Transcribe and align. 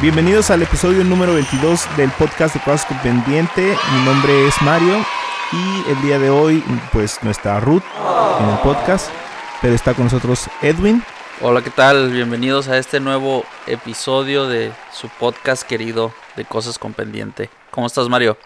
Bienvenidos 0.00 0.52
al 0.52 0.62
episodio 0.62 1.02
número 1.02 1.34
22 1.34 1.96
del 1.96 2.08
podcast 2.12 2.54
de 2.54 2.60
Cosas 2.60 2.86
con 2.86 2.96
Pendiente. 2.98 3.74
Mi 3.92 4.04
nombre 4.04 4.46
es 4.46 4.54
Mario 4.62 4.94
y 5.50 5.90
el 5.90 6.00
día 6.02 6.20
de 6.20 6.30
hoy 6.30 6.62
pues 6.92 7.18
no 7.24 7.32
está 7.32 7.58
Ruth 7.58 7.82
en 8.38 8.48
el 8.48 8.58
podcast, 8.58 9.10
pero 9.60 9.74
está 9.74 9.94
con 9.94 10.04
nosotros 10.04 10.48
Edwin. 10.62 11.02
Hola, 11.40 11.62
¿qué 11.62 11.70
tal? 11.70 12.12
Bienvenidos 12.12 12.68
a 12.68 12.78
este 12.78 13.00
nuevo 13.00 13.44
episodio 13.66 14.46
de 14.46 14.70
su 14.92 15.08
podcast 15.08 15.64
querido 15.64 16.12
de 16.36 16.44
Cosas 16.44 16.78
con 16.78 16.92
Pendiente. 16.92 17.50
¿Cómo 17.72 17.88
estás, 17.88 18.08
Mario? 18.08 18.38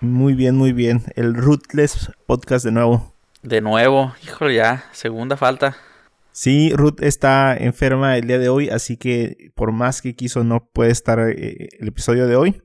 Muy 0.00 0.32
bien, 0.32 0.56
muy 0.56 0.72
bien. 0.72 1.04
El 1.14 1.34
Ruthless 1.34 2.10
podcast 2.24 2.64
de 2.64 2.72
nuevo. 2.72 3.12
De 3.42 3.60
nuevo, 3.60 4.14
híjole 4.24 4.54
ya, 4.54 4.86
segunda 4.92 5.36
falta. 5.36 5.76
Sí, 6.32 6.72
Ruth 6.74 7.02
está 7.02 7.56
enferma 7.56 8.16
el 8.16 8.26
día 8.26 8.38
de 8.38 8.48
hoy, 8.48 8.68
así 8.68 8.96
que 8.96 9.50
por 9.54 9.72
más 9.72 10.00
que 10.00 10.14
quiso 10.14 10.44
no 10.44 10.68
puede 10.72 10.90
estar 10.90 11.18
eh, 11.18 11.68
el 11.78 11.88
episodio 11.88 12.26
de 12.26 12.36
hoy. 12.36 12.62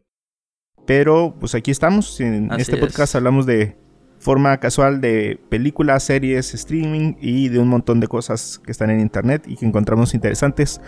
Pero 0.86 1.36
pues 1.40 1.56
aquí 1.56 1.72
estamos. 1.72 2.20
En 2.22 2.52
este 2.60 2.78
podcast 2.78 3.16
hablamos 3.16 3.46
de 3.46 3.76
forma 4.20 4.60
casual 4.60 5.02
de 5.02 5.40
películas, 5.50 6.04
series, 6.04 6.54
streaming 6.54 7.16
y 7.20 7.50
de 7.50 7.60
un 7.60 7.68
montón 7.68 8.00
de 8.00 8.08
cosas 8.08 8.60
que 8.64 8.72
están 8.72 8.92
en 8.92 9.00
internet 9.00 9.44
y 9.48 9.56
que 9.56 9.66
encontramos 9.66 10.14
interesantes 10.14 10.80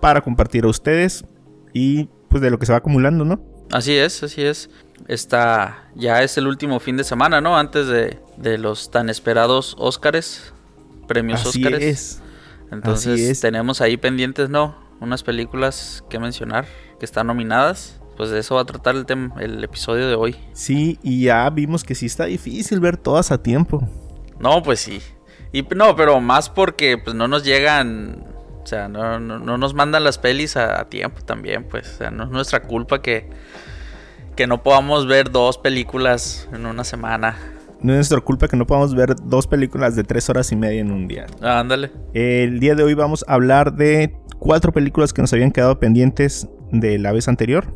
para 0.00 0.20
compartir 0.20 0.64
a 0.64 0.68
ustedes 0.68 1.24
y 1.72 2.08
pues 2.28 2.42
de 2.42 2.50
lo 2.50 2.58
que 2.58 2.66
se 2.66 2.72
va 2.72 2.78
acumulando, 2.78 3.24
¿no? 3.24 3.40
Así 3.70 3.96
es, 3.96 4.22
así 4.22 4.42
es. 4.42 4.70
Esta 5.06 5.88
ya 5.94 6.22
es 6.22 6.36
el 6.36 6.46
último 6.46 6.80
fin 6.80 6.96
de 6.96 7.04
semana, 7.04 7.40
¿no? 7.40 7.56
Antes 7.56 7.86
de, 7.86 8.18
de 8.36 8.58
los 8.58 8.90
tan 8.90 9.08
esperados 9.08 9.76
Óscares 9.78 10.52
premios 11.08 11.44
Así 11.44 11.66
Es. 11.66 12.22
Entonces 12.70 13.40
tenemos 13.40 13.80
ahí 13.80 13.96
pendientes, 13.96 14.48
¿no? 14.50 14.76
Unas 15.00 15.22
películas 15.22 16.04
que 16.08 16.18
mencionar 16.18 16.66
que 17.00 17.04
están 17.04 17.26
nominadas. 17.26 18.00
Pues 18.16 18.30
de 18.30 18.40
eso 18.40 18.56
va 18.56 18.62
a 18.62 18.64
tratar 18.64 18.96
el, 18.96 19.06
tema, 19.06 19.34
el 19.40 19.62
episodio 19.62 20.08
de 20.08 20.16
hoy. 20.16 20.36
Sí, 20.52 20.98
y 21.04 21.22
ya 21.22 21.48
vimos 21.50 21.84
que 21.84 21.94
sí 21.94 22.06
está 22.06 22.24
difícil 22.24 22.80
ver 22.80 22.96
todas 22.96 23.30
a 23.30 23.40
tiempo. 23.40 23.88
No, 24.40 24.60
pues 24.62 24.80
sí. 24.80 25.00
Y 25.52 25.62
no, 25.62 25.94
pero 25.94 26.20
más 26.20 26.50
porque 26.50 26.98
pues 26.98 27.14
no 27.14 27.28
nos 27.28 27.44
llegan, 27.44 28.24
o 28.62 28.66
sea, 28.66 28.88
no, 28.88 29.20
no, 29.20 29.56
nos 29.56 29.72
mandan 29.72 30.02
las 30.02 30.18
pelis 30.18 30.56
a, 30.56 30.88
tiempo 30.88 31.22
también, 31.22 31.64
pues. 31.64 31.88
O 31.94 31.96
sea, 31.98 32.10
no 32.10 32.24
es 32.24 32.30
nuestra 32.30 32.64
culpa 32.64 33.00
que, 33.02 33.30
que 34.34 34.48
no 34.48 34.64
podamos 34.64 35.06
ver 35.06 35.30
dos 35.30 35.56
películas 35.56 36.48
en 36.52 36.66
una 36.66 36.82
semana 36.82 37.36
no 37.80 37.92
es 37.92 37.98
nuestra 37.98 38.20
culpa 38.20 38.48
que 38.48 38.56
no 38.56 38.66
podamos 38.66 38.94
ver 38.94 39.14
dos 39.24 39.46
películas 39.46 39.94
de 39.94 40.02
tres 40.02 40.28
horas 40.28 40.50
y 40.50 40.56
media 40.56 40.80
en 40.80 40.90
un 40.90 41.06
día. 41.06 41.26
Ah, 41.40 41.60
ándale. 41.60 41.92
El 42.12 42.58
día 42.58 42.74
de 42.74 42.82
hoy 42.82 42.94
vamos 42.94 43.24
a 43.28 43.34
hablar 43.34 43.74
de 43.74 44.16
cuatro 44.38 44.72
películas 44.72 45.12
que 45.12 45.20
nos 45.20 45.32
habían 45.32 45.52
quedado 45.52 45.78
pendientes 45.78 46.48
de 46.72 46.98
la 46.98 47.12
vez 47.12 47.28
anterior. 47.28 47.72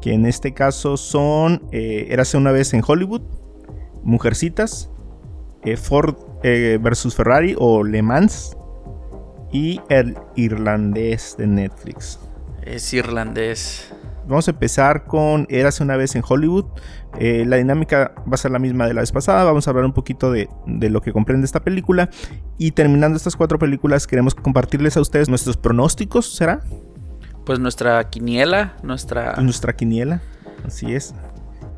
Que 0.00 0.12
en 0.12 0.26
este 0.26 0.54
caso 0.54 0.96
son 0.96 1.62
eh, 1.72 2.06
Érase 2.10 2.36
una 2.36 2.52
vez 2.52 2.72
en 2.72 2.82
Hollywood, 2.86 3.22
Mujercitas, 4.04 4.90
eh, 5.64 5.76
Ford 5.76 6.14
eh, 6.44 6.78
versus 6.80 7.16
Ferrari 7.16 7.56
o 7.58 7.82
Le 7.82 8.02
Mans 8.02 8.56
y 9.52 9.80
El 9.88 10.16
Irlandés 10.36 11.34
de 11.36 11.48
Netflix. 11.48 12.20
Es 12.62 12.92
irlandés. 12.92 13.92
Vamos 14.28 14.46
a 14.46 14.50
empezar 14.52 15.06
con 15.06 15.46
Érase 15.48 15.82
una 15.82 15.96
vez 15.96 16.14
en 16.14 16.22
Hollywood. 16.26 16.66
Eh, 17.18 17.44
la 17.46 17.56
dinámica 17.56 18.12
va 18.20 18.34
a 18.34 18.36
ser 18.36 18.50
la 18.50 18.58
misma 18.58 18.86
de 18.86 18.94
la 18.94 19.00
vez 19.00 19.12
pasada. 19.12 19.44
Vamos 19.44 19.66
a 19.66 19.70
hablar 19.70 19.84
un 19.84 19.92
poquito 19.92 20.30
de, 20.30 20.48
lo 20.66 21.00
que 21.00 21.12
comprende 21.12 21.46
esta 21.46 21.60
película. 21.60 22.10
Y 22.58 22.72
terminando 22.72 23.16
estas 23.16 23.36
cuatro 23.36 23.58
películas, 23.58 24.06
queremos 24.06 24.34
compartirles 24.34 24.96
a 24.96 25.00
ustedes 25.00 25.28
nuestros 25.28 25.56
pronósticos, 25.56 26.34
¿será? 26.34 26.60
Pues 27.46 27.58
nuestra 27.58 28.08
quiniela, 28.10 28.76
nuestra... 28.82 29.36
Nuestra 29.36 29.74
quiniela, 29.74 30.20
así 30.66 30.94
es. 30.94 31.14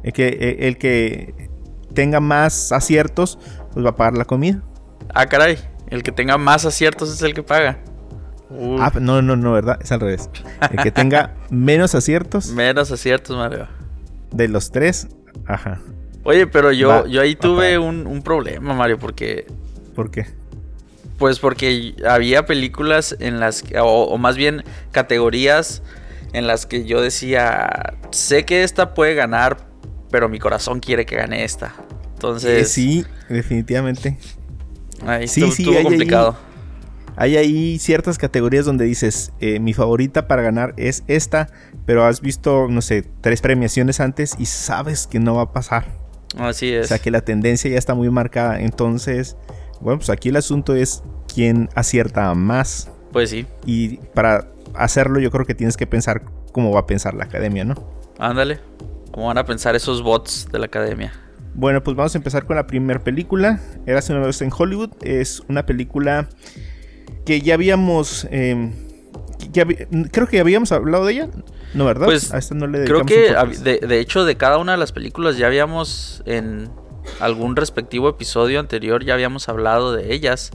El 0.02 0.12
que, 0.12 0.28
eh, 0.28 0.68
el 0.68 0.78
que 0.78 1.48
tenga 1.94 2.20
más 2.20 2.72
aciertos, 2.72 3.38
pues 3.72 3.84
va 3.84 3.90
a 3.90 3.96
pagar 3.96 4.16
la 4.16 4.24
comida. 4.24 4.62
Ah, 5.14 5.26
caray. 5.26 5.58
El 5.88 6.02
que 6.02 6.12
tenga 6.12 6.38
más 6.38 6.64
aciertos 6.64 7.12
es 7.12 7.22
el 7.22 7.34
que 7.34 7.42
paga. 7.42 7.78
Ah, 8.80 8.92
no, 9.00 9.22
no, 9.22 9.36
no, 9.36 9.52
¿verdad? 9.52 9.78
Es 9.80 9.92
al 9.92 10.00
revés. 10.00 10.28
El 10.70 10.82
que 10.82 10.90
tenga 10.90 11.34
menos 11.50 11.94
aciertos. 11.94 12.48
Menos 12.48 12.90
aciertos, 12.90 13.36
Mario. 13.36 13.68
De 14.32 14.48
los 14.48 14.70
tres, 14.70 15.08
ajá. 15.46 15.80
Oye, 16.22 16.46
pero 16.46 16.72
yo, 16.72 17.06
yo 17.06 17.22
ahí 17.22 17.34
tuve 17.34 17.78
un, 17.78 18.22
problema, 18.22 18.74
Mario, 18.74 18.98
porque... 18.98 19.46
¿Por 19.94 20.10
qué? 20.10 20.26
Pues 21.18 21.38
porque 21.38 21.94
había 22.08 22.46
películas 22.46 23.16
en 23.20 23.40
las 23.40 23.62
que, 23.62 23.78
o, 23.78 24.16
más 24.18 24.36
bien 24.36 24.64
categorías 24.90 25.82
en 26.32 26.46
las 26.46 26.66
que 26.66 26.84
yo 26.84 27.00
decía, 27.00 27.94
sé 28.10 28.44
que 28.44 28.62
esta 28.62 28.94
puede 28.94 29.14
ganar, 29.14 29.58
pero 30.10 30.28
mi 30.28 30.38
corazón 30.38 30.80
quiere 30.80 31.06
que 31.06 31.16
gane 31.16 31.44
esta. 31.44 31.74
Entonces... 32.14 32.62
Eh, 32.62 32.64
sí, 32.66 33.06
definitivamente. 33.28 34.18
Ahí 35.06 35.26
sí, 35.26 35.42
estuvo, 35.42 35.74
sí, 35.74 35.82
complicado. 35.82 36.36
Hay 36.38 36.49
ahí 37.16 37.78
ciertas 37.78 38.18
categorías 38.18 38.64
donde 38.64 38.84
dices, 38.84 39.32
eh, 39.40 39.60
mi 39.60 39.72
favorita 39.72 40.26
para 40.28 40.42
ganar 40.42 40.74
es 40.76 41.04
esta, 41.06 41.48
pero 41.86 42.04
has 42.04 42.20
visto, 42.20 42.68
no 42.68 42.82
sé, 42.82 43.04
tres 43.20 43.40
premiaciones 43.40 44.00
antes 44.00 44.36
y 44.38 44.46
sabes 44.46 45.06
que 45.06 45.18
no 45.20 45.34
va 45.34 45.42
a 45.42 45.52
pasar. 45.52 45.86
Así 46.38 46.72
es. 46.72 46.86
O 46.86 46.88
sea 46.88 46.98
que 46.98 47.10
la 47.10 47.22
tendencia 47.22 47.70
ya 47.70 47.78
está 47.78 47.94
muy 47.94 48.10
marcada. 48.10 48.60
Entonces, 48.60 49.36
bueno, 49.80 49.98
pues 49.98 50.10
aquí 50.10 50.28
el 50.28 50.36
asunto 50.36 50.74
es 50.74 51.02
quién 51.32 51.68
acierta 51.74 52.32
más. 52.34 52.90
Pues 53.12 53.30
sí. 53.30 53.46
Y 53.66 53.96
para 54.14 54.48
hacerlo 54.74 55.18
yo 55.18 55.30
creo 55.30 55.44
que 55.44 55.54
tienes 55.54 55.76
que 55.76 55.86
pensar 55.86 56.22
cómo 56.52 56.72
va 56.72 56.80
a 56.80 56.86
pensar 56.86 57.14
la 57.14 57.24
academia, 57.24 57.64
¿no? 57.64 57.74
Ándale. 58.18 58.60
¿Cómo 59.10 59.26
van 59.26 59.38
a 59.38 59.44
pensar 59.44 59.74
esos 59.74 60.02
bots 60.02 60.48
de 60.52 60.58
la 60.58 60.66
academia? 60.66 61.12
Bueno, 61.54 61.82
pues 61.82 61.96
vamos 61.96 62.14
a 62.14 62.18
empezar 62.18 62.46
con 62.46 62.56
la 62.56 62.66
primera 62.66 63.00
película. 63.00 63.60
Era 63.86 64.00
una 64.10 64.26
vez 64.26 64.40
en 64.42 64.50
Hollywood. 64.56 64.90
Es 65.02 65.42
una 65.48 65.66
película 65.66 66.28
que 67.24 67.40
ya 67.40 67.54
habíamos... 67.54 68.26
Em, 68.30 68.72
creo 70.12 70.26
que 70.26 70.40
habíamos 70.40 70.72
hablado 70.72 71.06
de 71.06 71.12
ella. 71.12 71.28
No, 71.74 71.84
¿verdad? 71.84 72.06
Pues 72.06 72.32
a 72.32 72.54
no 72.54 72.66
le 72.66 72.84
creo 72.84 73.04
que 73.04 73.34
de, 73.62 74.00
hecho 74.00 74.24
de 74.24 74.36
cada 74.36 74.58
una 74.58 74.72
de 74.72 74.78
las 74.78 74.92
películas 74.92 75.36
ya 75.36 75.46
habíamos 75.46 76.22
en 76.26 76.68
algún 77.20 77.56
respectivo 77.56 78.08
episodio 78.08 78.60
anterior 78.60 79.04
ya 79.04 79.14
habíamos 79.14 79.48
hablado 79.48 79.92
de 79.92 80.12
ellas. 80.12 80.50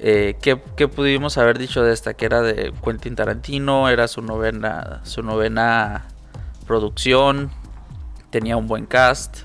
Eh, 0.00 0.36
¿qué, 0.40 0.56
pudimos 0.86 1.38
haber 1.38 1.58
dicho 1.58 1.82
de 1.82 1.92
esta? 1.92 2.14
Que 2.14 2.26
era 2.26 2.42
de 2.42 2.72
Quentin 2.84 3.16
Tarantino, 3.16 3.88
era 3.88 4.06
su 4.06 4.22
novena, 4.22 5.00
su 5.04 5.22
novena 5.22 6.06
producción, 6.66 7.50
tenía 8.30 8.56
un 8.56 8.68
buen 8.68 8.86
cast. 8.86 9.38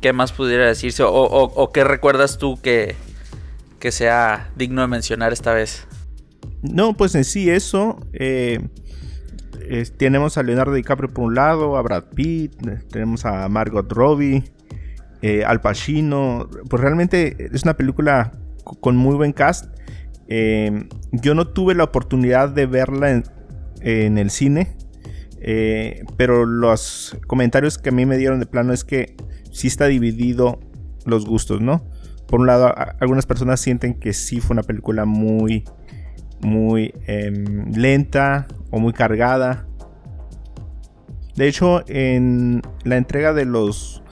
¿Qué 0.00 0.12
más 0.12 0.32
pudiera 0.32 0.66
decirse? 0.66 1.04
o 1.06 1.70
qué 1.72 1.84
recuerdas 1.84 2.36
tú 2.36 2.60
que, 2.60 2.96
que 3.82 3.90
sea 3.90 4.52
digno 4.54 4.80
de 4.82 4.86
mencionar 4.86 5.32
esta 5.32 5.52
vez? 5.52 5.88
No, 6.62 6.96
pues 6.96 7.16
en 7.16 7.24
sí 7.24 7.50
eso. 7.50 7.98
Eh, 8.12 8.60
tenemos 9.96 10.38
a 10.38 10.44
Leonardo 10.44 10.72
DiCaprio 10.72 11.12
por 11.12 11.24
un 11.24 11.34
lado, 11.34 11.76
a 11.76 11.82
Brad 11.82 12.04
Pitt, 12.14 12.54
tenemos 12.92 13.24
a 13.24 13.48
Margot 13.48 13.90
Robbie, 13.90 14.44
eh, 15.20 15.44
Al 15.44 15.60
Pacino. 15.60 16.48
Pues 16.70 16.80
realmente 16.80 17.48
es 17.52 17.64
una 17.64 17.76
película 17.76 18.30
con 18.62 18.96
muy 18.96 19.16
buen 19.16 19.32
cast. 19.32 19.66
Eh, 20.28 20.86
yo 21.10 21.34
no 21.34 21.48
tuve 21.48 21.74
la 21.74 21.82
oportunidad 21.82 22.50
de 22.50 22.66
verla 22.66 23.20
en 23.80 24.16
el 24.16 24.30
cine. 24.30 24.76
pero 26.16 26.46
los 26.46 27.16
comentarios 27.26 27.78
que 27.78 27.88
a 27.88 27.92
mí 27.92 28.06
me 28.06 28.16
dieron 28.16 28.38
de 28.38 28.46
plano 28.46 28.72
es 28.72 28.84
que 28.84 29.16
sí 29.50 29.66
está 29.66 29.86
dividido 29.86 30.60
los 31.04 31.26
gustos, 31.26 31.60
¿no? 31.60 31.82
Por 32.32 32.40
un 32.40 32.46
lado, 32.46 32.72
algunas 32.98 33.26
personas 33.26 33.60
sienten 33.60 33.92
que 33.92 34.14
sí 34.14 34.40
fue 34.40 34.54
una 34.54 34.62
película 34.62 35.04
muy, 35.04 35.64
muy 36.40 36.94
em, 37.06 37.70
lenta 37.74 38.46
o 38.70 38.78
muy 38.78 38.94
cargada. 38.94 39.66
De 41.36 41.46
hecho, 41.46 41.84
en 41.88 42.62
la 42.84 42.96
entrega 42.96 43.34
de 43.34 43.44
los, 43.44 44.02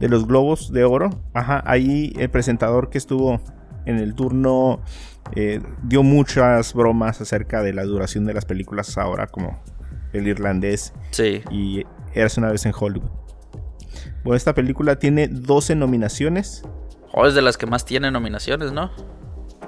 de 0.00 0.08
los 0.08 0.26
globos 0.26 0.72
de 0.72 0.82
oro, 0.82 1.10
ajá, 1.32 1.62
ahí 1.64 2.12
el 2.18 2.28
presentador 2.28 2.90
que 2.90 2.98
estuvo 2.98 3.40
en 3.86 3.98
el 3.98 4.16
turno 4.16 4.82
eh, 5.36 5.60
dio 5.84 6.02
muchas 6.02 6.74
bromas 6.74 7.20
acerca 7.20 7.62
de 7.62 7.72
la 7.72 7.84
duración 7.84 8.26
de 8.26 8.34
las 8.34 8.46
películas 8.46 8.98
ahora, 8.98 9.28
como 9.28 9.62
el 10.12 10.26
irlandés 10.26 10.92
sí. 11.12 11.44
y 11.52 11.84
Eras 12.14 12.36
una 12.36 12.50
vez 12.50 12.66
en 12.66 12.72
Hollywood. 12.76 13.10
Bueno, 14.24 14.36
esta 14.36 14.54
película 14.54 14.98
tiene 14.98 15.28
12 15.28 15.76
nominaciones 15.76 16.64
Es 17.12 17.34
de 17.34 17.42
las 17.42 17.56
que 17.56 17.66
más 17.66 17.84
tiene 17.84 18.10
nominaciones, 18.10 18.72
¿no? 18.72 18.90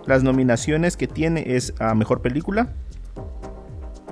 Las 0.07 0.23
nominaciones 0.23 0.97
que 0.97 1.07
tiene 1.07 1.55
es 1.55 1.75
a 1.79 1.95
Mejor 1.95 2.23
Película, 2.23 2.73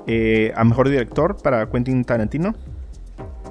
eh, 0.06 0.52
a 0.56 0.64
Mejor 0.64 0.88
Director 0.88 1.40
para 1.42 1.68
Quentin 1.70 2.04
Tarantino, 2.04 2.54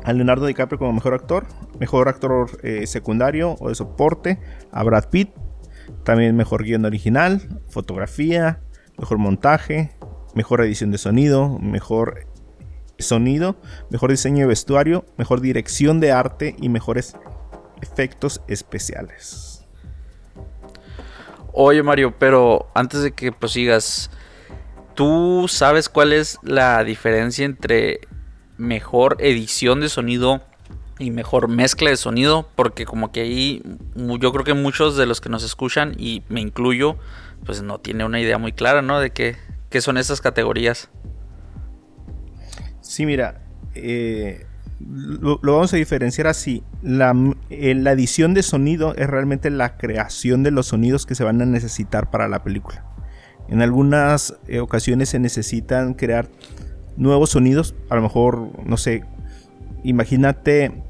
a 0.04 0.14
Leonardo 0.14 0.46
DiCaprio 0.46 0.80
como 0.80 0.94
Mejor 0.94 1.14
Actor, 1.14 1.48
Mejor 1.80 2.08
Actor 2.08 2.60
eh, 2.64 2.88
Secundario 2.88 3.56
o 3.60 3.70
de 3.70 3.76
Soporte, 3.76 4.40
a 4.72 4.84
Brad 4.84 5.10
Pitt, 5.10 5.32
también 6.04 6.36
Mejor 6.36 6.64
Guión 6.64 6.86
Original, 6.86 7.42
Fotografía, 7.70 8.62
Mejor 8.98 9.18
Montaje, 9.18 9.96
Mejor 10.36 10.62
Edición 10.62 10.92
de 10.92 10.98
Sonido, 10.98 11.58
Mejor 11.60 12.28
sonido, 13.00 13.56
mejor 13.90 14.12
diseño 14.12 14.40
de 14.42 14.48
vestuario, 14.48 15.06
mejor 15.18 15.42
dirección 15.42 16.00
de 16.00 16.12
arte 16.12 16.56
y 16.60 16.70
mejores 16.70 17.16
efectos 17.82 18.42
especiales. 18.48 19.59
Oye 21.54 21.84
Mario, 21.84 22.14
pero 22.18 22.70
antes 22.76 23.02
de 23.02 23.12
que 23.12 23.32
prosigas, 23.32 24.12
¿tú 24.96 25.46
sabes 25.48 25.90
cuál 25.90 26.14
es 26.14 26.38
la 26.44 26.84
diferencia 26.84 27.46
entre 27.46 28.02
mejor 28.58 29.18
edición 29.20 29.80
de 29.80 29.90
sonido 29.90 30.42
y 31.00 31.12
mejor 31.12 31.48
mezcla 31.48 31.90
de 31.90 31.98
sonido? 31.98 32.48
Porque 32.56 32.86
como 32.86 33.12
que 33.12 33.22
ahí 33.22 33.64
yo 33.96 34.32
creo 34.32 34.44
que 34.44 34.54
muchos 34.54 34.96
de 34.96 35.06
los 35.06 35.22
que 35.22 35.30
nos 35.30 35.44
escuchan, 35.44 35.96
y 35.98 36.24
me 36.30 36.42
incluyo, 36.42 36.98
pues 37.46 37.62
no 37.62 37.80
tiene 37.80 38.06
una 38.06 38.20
idea 38.20 38.38
muy 38.38 38.52
clara, 38.52 38.82
¿no? 38.82 39.00
De 39.00 39.12
qué, 39.12 39.38
qué 39.70 39.82
son 39.82 39.98
esas 39.98 40.22
categorías. 40.22 40.90
Sí, 42.82 43.06
mira, 43.06 43.42
eh, 43.76 44.46
lo, 44.80 45.40
vamos 45.42 45.74
a 45.74 45.78
diferenciar 45.78 46.28
así. 46.28 46.64
La, 46.82 47.14
eh, 47.50 47.76
la, 47.76 47.92
edición 47.92 48.34
de 48.34 48.44
sonido 48.44 48.96
es 48.96 49.08
realmente 49.08 49.50
la 49.50 49.78
creación 49.78 50.44
de 50.44 50.52
los 50.52 50.68
sonidos 50.68 51.06
que 51.06 51.16
se 51.16 51.24
van 51.24 51.42
a 51.42 51.46
necesitar 51.46 52.10
para 52.10 52.28
la 52.28 52.44
película. 52.44 52.86
En 53.50 53.62
algunas 53.62 54.36
eh, 54.48 54.60
ocasiones 54.60 55.10
se 55.10 55.20
necesitan 55.20 55.94
crear 55.94 56.30
nuevos 56.98 57.32
sonidos. 57.32 57.76
A 57.90 57.96
lo 57.96 58.02
mejor, 58.02 58.50
no 58.66 58.78
sé, 58.78 59.04
imagínate 59.84 60.84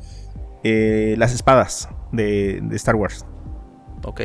las 0.63 1.33
espadas 1.33 1.89
de, 2.11 2.61
Star 2.71 2.95
Wars. 2.95 3.25
Ok. 4.03 4.21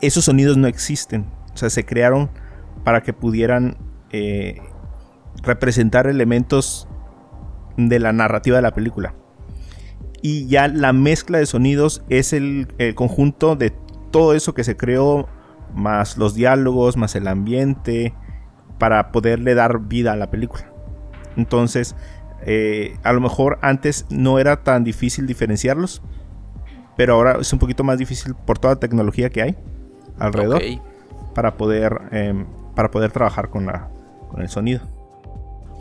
esos 0.00 0.24
sonidos 0.24 0.56
no 0.56 0.66
existen. 0.66 1.26
O 1.52 1.56
sea, 1.56 1.70
se 1.70 1.84
crearon 1.84 2.30
para 2.82 3.02
que 3.02 3.12
pudieran 3.12 3.76
representar 5.42 6.06
elementos 6.06 6.85
de 7.76 7.98
la 7.98 8.12
narrativa 8.12 8.56
de 8.56 8.62
la 8.62 8.72
película. 8.72 9.14
Y 10.22 10.46
ya 10.46 10.68
la 10.68 10.92
mezcla 10.92 11.38
de 11.38 11.46
sonidos 11.46 12.02
es 12.08 12.32
el, 12.32 12.68
conjunto 12.94 13.56
de 13.56 13.72
todo 14.10 14.34
eso 14.34 14.54
que 14.54 14.64
se 14.64 14.76
creó, 14.76 15.28
más 15.74 16.16
los 16.16 16.34
diálogos, 16.34 16.96
más 16.96 17.14
el 17.14 17.28
ambiente, 17.28 18.14
para 18.78 19.12
poderle 19.12 19.54
dar 19.54 19.80
vida 19.80 20.12
a 20.12 20.16
la 20.16 20.30
película. 20.30 20.72
Entonces, 21.36 21.94
eh, 22.42 22.96
a 23.02 23.12
lo 23.12 23.20
mejor 23.20 23.58
antes 23.62 24.06
no 24.10 24.38
era 24.38 24.62
tan 24.62 24.84
difícil 24.84 25.26
diferenciarlos, 25.26 26.02
pero 26.96 27.14
ahora 27.14 27.38
es 27.40 27.52
un 27.52 27.58
poquito 27.58 27.84
más 27.84 27.98
difícil 27.98 28.34
por 28.34 28.58
toda 28.58 28.74
la 28.74 28.80
tecnología 28.80 29.30
que 29.30 29.42
hay 29.42 29.56
alrededor 30.18 30.62
para 31.34 31.56
poder 31.56 32.00
em, 32.10 32.46
para 32.74 32.90
poder 32.90 33.12
trabajar 33.12 33.50
con 33.50 33.66
la 33.66 33.90
con 34.28 34.40
el 34.40 34.48
sonido. 34.48 34.80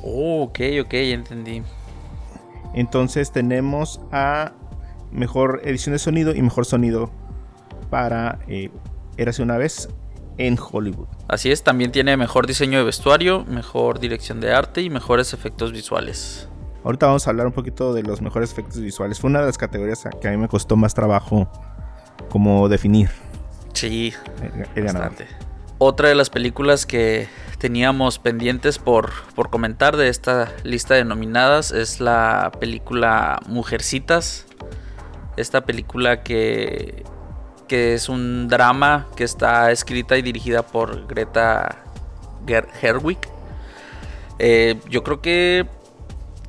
Oh, 0.04 0.44
ok, 0.44 0.60
ok, 0.82 0.94
entendí. 0.94 1.64
Entonces 2.76 3.32
tenemos 3.32 4.02
a 4.12 4.52
mejor 5.12 5.62
edición 5.64 5.94
de 5.94 6.00
sonido 6.00 6.36
y 6.36 6.42
mejor 6.42 6.66
sonido 6.66 7.10
para 7.90 8.40
eh, 8.48 8.70
Érase 9.18 9.42
una 9.42 9.58
vez 9.58 9.88
en 10.38 10.58
Hollywood. 10.60 11.08
Así 11.30 11.50
es, 11.50 11.64
también 11.64 11.94
tiene 11.94 12.18
mejor 12.18 12.48
diseño 12.48 12.78
de 12.78 12.84
vestuario, 12.84 13.46
mejor 13.46 14.00
dirección 14.00 14.42
de 14.42 14.54
arte 14.54 14.82
y 14.82 14.90
mejores 14.90 15.34
efectos 15.34 15.72
visuales. 15.72 16.50
Ahorita 16.84 17.08
vamos 17.08 17.26
a 17.26 17.30
hablar 17.30 17.48
un 17.48 17.54
poquito 17.54 17.94
de 17.94 18.04
los 18.04 18.22
mejores 18.22 18.52
efectos 18.52 18.82
visuales. 18.82 19.22
Fue 19.22 19.30
una 19.30 19.40
de 19.40 19.46
las 19.46 19.58
categorías 19.58 20.04
que 20.22 20.28
a 20.28 20.32
mí 20.32 20.38
me 20.38 20.50
costó 20.50 20.76
más 20.76 20.94
trabajo 20.94 21.50
como 22.30 22.68
definir. 22.68 23.10
Sí, 23.74 24.14
bastante. 24.76 25.28
Otra 25.78 26.08
de 26.08 26.16
las 26.16 26.30
películas 26.30 26.86
que 26.86 27.28
teníamos 27.58 28.18
pendientes 28.18 28.80
por, 28.80 29.12
por 29.36 29.50
comentar 29.50 29.98
de 29.98 30.08
esta 30.08 30.54
lista 30.64 30.94
de 30.94 31.04
nominadas 31.04 31.72
es 31.72 32.00
la 32.00 32.52
película 32.60 33.42
Mujercitas. 33.48 34.46
Esta 35.36 35.66
película 35.66 36.24
que, 36.24 37.04
que 37.68 37.94
es 37.94 38.08
un 38.08 38.48
drama 38.48 39.08
que 39.18 39.26
está 39.26 39.70
escrita 39.72 40.18
y 40.18 40.22
dirigida 40.22 40.64
por 40.64 41.08
Greta 41.08 41.84
Herwig. 42.82 43.20
Eh, 44.40 44.80
yo 44.90 45.04
creo 45.04 45.22
que 45.22 45.68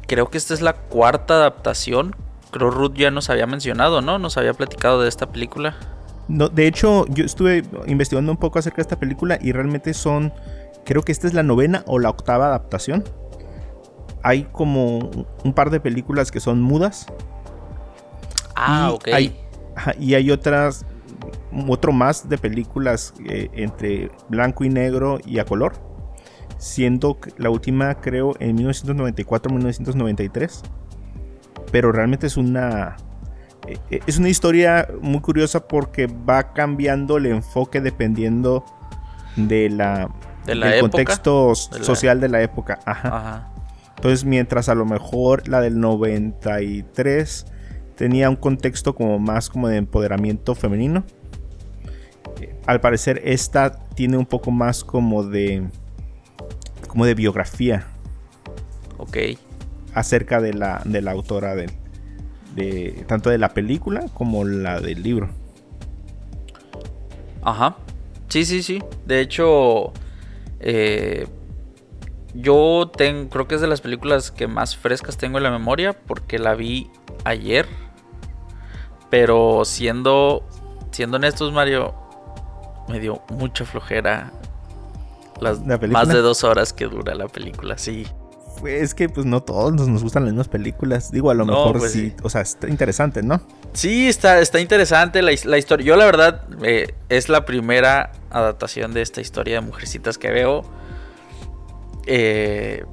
creo 0.07 0.31
que 0.31 0.39
esta 0.39 0.55
es 0.55 0.61
la 0.61 0.75
cuarta 0.75 1.35
adaptación. 1.35 2.15
Creo 2.53 2.71
Ruth 2.71 2.95
ya 2.95 3.11
nos 3.11 3.29
había 3.29 3.49
mencionado, 3.49 4.03
¿no? 4.03 4.21
Nos 4.21 4.37
había 4.37 4.55
platicado 4.55 5.03
de 5.03 5.09
esta 5.09 5.27
película. 5.27 5.77
No, 6.29 6.49
de 6.49 6.67
hecho, 6.67 7.07
yo 7.09 7.25
estuve 7.25 7.63
investigando 7.87 8.33
un 8.33 8.39
poco 8.39 8.59
acerca 8.59 8.77
de 8.77 8.83
esta 8.83 8.99
película 8.99 9.39
y 9.41 9.53
realmente 9.53 9.95
son, 9.95 10.33
creo 10.85 11.03
que 11.03 11.13
esta 11.13 11.29
es 11.29 11.35
la 11.35 11.43
novena 11.43 11.85
o 11.87 11.99
la 11.99 12.11
octava 12.11 12.47
adaptación. 12.47 13.05
Hay 14.23 14.45
como 14.51 15.11
un 15.45 15.53
par 15.55 15.71
de 15.71 15.79
películas 15.79 16.33
que 16.33 16.41
son 16.41 16.61
mudas. 16.61 17.07
Ah, 18.57 18.91
ok. 18.93 19.09
y 20.01 20.15
hay 20.15 20.31
otras, 20.31 20.85
otro 21.69 21.93
más 21.93 22.29
de 22.29 22.39
películas 22.39 23.15
eh, 23.25 23.51
entre 23.53 24.11
blanco 24.29 24.65
y 24.65 24.69
negro 24.69 25.21
y 25.25 25.39
a 25.39 25.45
color. 25.45 25.75
Siendo 26.59 27.19
la 27.37 27.51
última, 27.51 28.01
creo, 28.01 28.35
en 28.41 28.59
1994-1993. 28.59 30.63
Pero 31.71 31.93
realmente 31.93 32.27
es 32.27 32.37
una 32.37 32.97
es 33.89 34.19
una 34.19 34.29
historia 34.29 34.89
muy 35.01 35.21
curiosa 35.21 35.67
porque 35.67 36.07
va 36.07 36.53
cambiando 36.53 37.17
el 37.17 37.27
enfoque 37.27 37.81
dependiendo 37.81 38.65
de 39.37 39.69
la, 39.71 40.11
del 40.47 40.81
contexto 40.81 41.55
social 41.55 42.21
de 42.21 42.29
la 42.29 42.43
época. 42.43 42.79
Entonces, 43.97 44.25
mientras 44.25 44.69
a 44.69 44.75
lo 44.75 44.85
mejor 44.85 45.49
la 45.49 45.61
del 45.61 45.81
93 45.81 47.47
tenía 47.97 48.29
un 48.29 48.37
contexto 48.37 48.95
como 48.95 49.19
más 49.19 49.49
como 49.49 49.69
de 49.69 49.79
empoderamiento 49.79 50.55
femenino, 50.55 51.05
eh, 52.41 52.55
al 52.67 52.81
parecer 52.81 53.23
esta 53.25 53.89
tiene 53.95 54.19
un 54.19 54.27
poco 54.27 54.51
más 54.51 54.85
como 54.85 55.25
de 55.25 55.67
como 56.89 57.07
de 57.07 57.15
biografía. 57.15 57.87
Ok. 58.99 59.17
Acerca 59.95 60.41
de 60.41 60.53
la, 60.53 60.83
de 60.85 61.01
la 61.01 61.13
autora 61.13 61.55
del, 61.55 61.71
tanto 63.07 63.31
de 63.31 63.39
la 63.39 63.51
película 63.51 64.07
como 64.15 64.45
la 64.45 64.81
del 64.81 65.03
libro. 65.03 65.31
Ajá. 67.43 67.77
Sí, 68.29 68.45
sí, 68.45 68.63
sí. 68.63 68.83
De 69.05 69.21
hecho, 69.21 69.93
eh, 70.61 71.27
yo 72.35 72.91
tengo, 72.97 73.29
creo 73.31 73.47
que 73.47 73.55
es 73.57 73.61
de 73.61 73.67
las 73.67 73.81
películas 73.81 74.31
que 74.31 74.47
más 74.47 74.77
frescas 74.77 75.17
tengo 75.17 75.39
en 75.39 75.45
la 75.45 75.51
memoria 75.51 75.93
porque 75.93 76.39
la 76.39 76.55
vi 76.55 76.91
ayer. 77.25 77.67
Pero 79.11 79.65
siendo, 79.65 80.45
siendo 80.91 81.17
honestos, 81.17 81.53
Mario, 81.53 81.95
me 82.89 82.99
dio 82.99 83.23
mucha 83.31 83.65
flojera 83.65 84.33
las 85.41 85.61
más 85.65 86.09
de 86.09 86.21
dos 86.21 86.45
horas 86.45 86.73
que 86.73 86.87
dura 86.87 87.15
la 87.15 87.29
película, 87.29 87.79
sí 87.79 88.07
es 88.65 88.95
que 88.95 89.09
pues 89.09 89.27
no 89.27 89.43
todos 89.43 89.73
nos, 89.73 90.03
gustan 90.03 90.25
las 90.25 90.33
mismas 90.33 90.49
películas. 90.49 91.11
Digo, 91.11 91.31
a 91.31 91.35
lo 91.35 91.45
mejor 91.45 91.79
pues 91.79 91.93
sí, 91.93 92.15
o 92.23 92.31
sea, 92.31 92.41
está 92.41 92.69
interesante, 92.69 93.23
¿no? 93.23 93.41
Sí, 93.73 94.09
está, 94.09 94.41
está 94.41 94.61
interesante 94.61 95.23
la, 95.23 95.33
historia. 95.33 95.87
Yo 95.87 95.97
la 95.97 96.05
verdad 96.05 96.43
eh, 96.63 96.95
es 97.09 97.29
la 97.29 97.45
primera 97.45 98.13
adaptación 98.31 98.95
de 98.95 99.03
esta 99.03 99.21
historia 99.21 99.57
de 99.57 99.61
Mujercitas 99.61 100.19
que 100.19 100.31
veo. 100.31 100.65
Eh, 102.07 102.85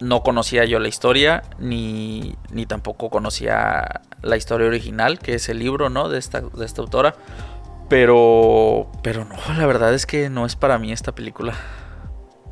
no 0.00 0.22
conocía 0.22 0.64
yo 0.64 0.78
la 0.80 0.88
historia, 0.88 1.42
ni, 1.58 2.34
ni 2.50 2.66
tampoco 2.66 3.08
conocía 3.08 4.02
la 4.22 4.36
historia 4.36 4.66
original, 4.66 5.18
que 5.18 5.34
es 5.34 5.48
el 5.48 5.58
libro, 5.58 5.90
¿no? 5.90 6.08
De 6.08 6.18
esta, 6.18 6.40
de 6.40 6.64
esta 6.64 6.82
autora. 6.82 7.14
Pero, 7.88 8.90
pero 9.02 9.24
no, 9.24 9.36
la 9.56 9.66
verdad 9.66 9.94
es 9.94 10.06
que 10.06 10.30
no 10.30 10.46
es 10.46 10.56
para 10.56 10.78
mí 10.78 10.92
esta 10.92 11.12
película. 11.12 11.54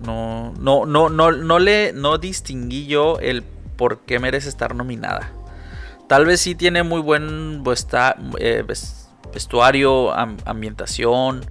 No, 0.04 0.54
no, 0.58 0.86
no, 0.86 1.08
no, 1.10 1.30
no 1.32 1.58
le 1.58 1.92
no 1.92 2.18
distinguí 2.18 2.86
yo 2.86 3.18
el 3.20 3.42
por 3.76 4.00
qué 4.00 4.18
merece 4.18 4.48
estar 4.48 4.74
nominada. 4.74 5.32
Tal 6.06 6.26
vez 6.26 6.40
sí 6.40 6.54
tiene 6.54 6.82
muy 6.82 7.00
buen 7.00 7.62
eh, 8.38 8.64
vestuario, 9.32 10.12
ambientación. 10.12 11.44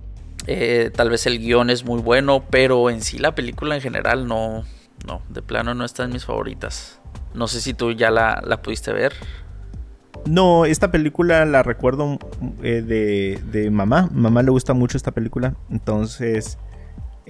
Eh, 0.47 0.91
tal 0.93 1.09
vez 1.09 1.25
el 1.27 1.39
guion 1.39 1.69
es 1.69 1.85
muy 1.85 2.01
bueno, 2.01 2.43
pero 2.49 2.89
en 2.89 3.01
sí 3.01 3.19
la 3.19 3.35
película 3.35 3.75
en 3.75 3.81
general 3.81 4.27
no, 4.27 4.63
no, 5.07 5.21
de 5.29 5.41
plano 5.41 5.73
no 5.75 5.85
está 5.85 6.03
en 6.03 6.11
mis 6.11 6.25
favoritas. 6.25 6.99
No 7.33 7.47
sé 7.47 7.61
si 7.61 7.73
tú 7.73 7.93
ya 7.93 8.11
la, 8.11 8.41
pudiste 8.61 8.91
ver. 8.91 9.13
No, 10.25 10.65
esta 10.65 10.91
película 10.91 11.45
la 11.45 11.63
recuerdo 11.63 12.19
eh, 12.61 12.81
de, 12.81 13.39
de 13.51 13.71
mamá. 13.71 14.09
Mamá 14.11 14.43
le 14.43 14.51
gusta 14.51 14.73
mucho 14.73 14.97
esta 14.97 15.11
película. 15.11 15.55
Entonces 15.69 16.57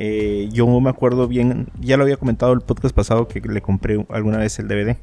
eh, 0.02 0.48
yo 0.54 0.66
me 0.80 0.90
acuerdo 0.90 1.28
bien, 1.28 1.68
ya 1.82 1.98
lo 1.98 2.04
había 2.04 2.16
comentado 2.16 2.54
el 2.54 2.62
podcast 2.62 2.96
pasado 2.96 3.28
que 3.28 3.42
le 3.42 3.62
compré 3.62 4.06
alguna 4.10 4.38
vez 4.38 4.58
el 4.58 4.70
DVD. 4.70 4.96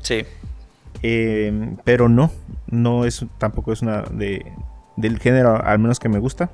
Sí. 0.00 0.24
Eh, 1.02 1.74
pero 1.84 2.08
no, 2.08 2.30
no 2.68 3.04
es 3.04 3.26
tampoco 3.38 3.72
es 3.72 3.82
una 3.82 4.02
de, 4.02 4.52
del 4.96 5.18
género, 5.18 5.60
al 5.60 5.80
menos 5.80 5.98
que 5.98 6.08
me 6.08 6.20
gusta. 6.20 6.50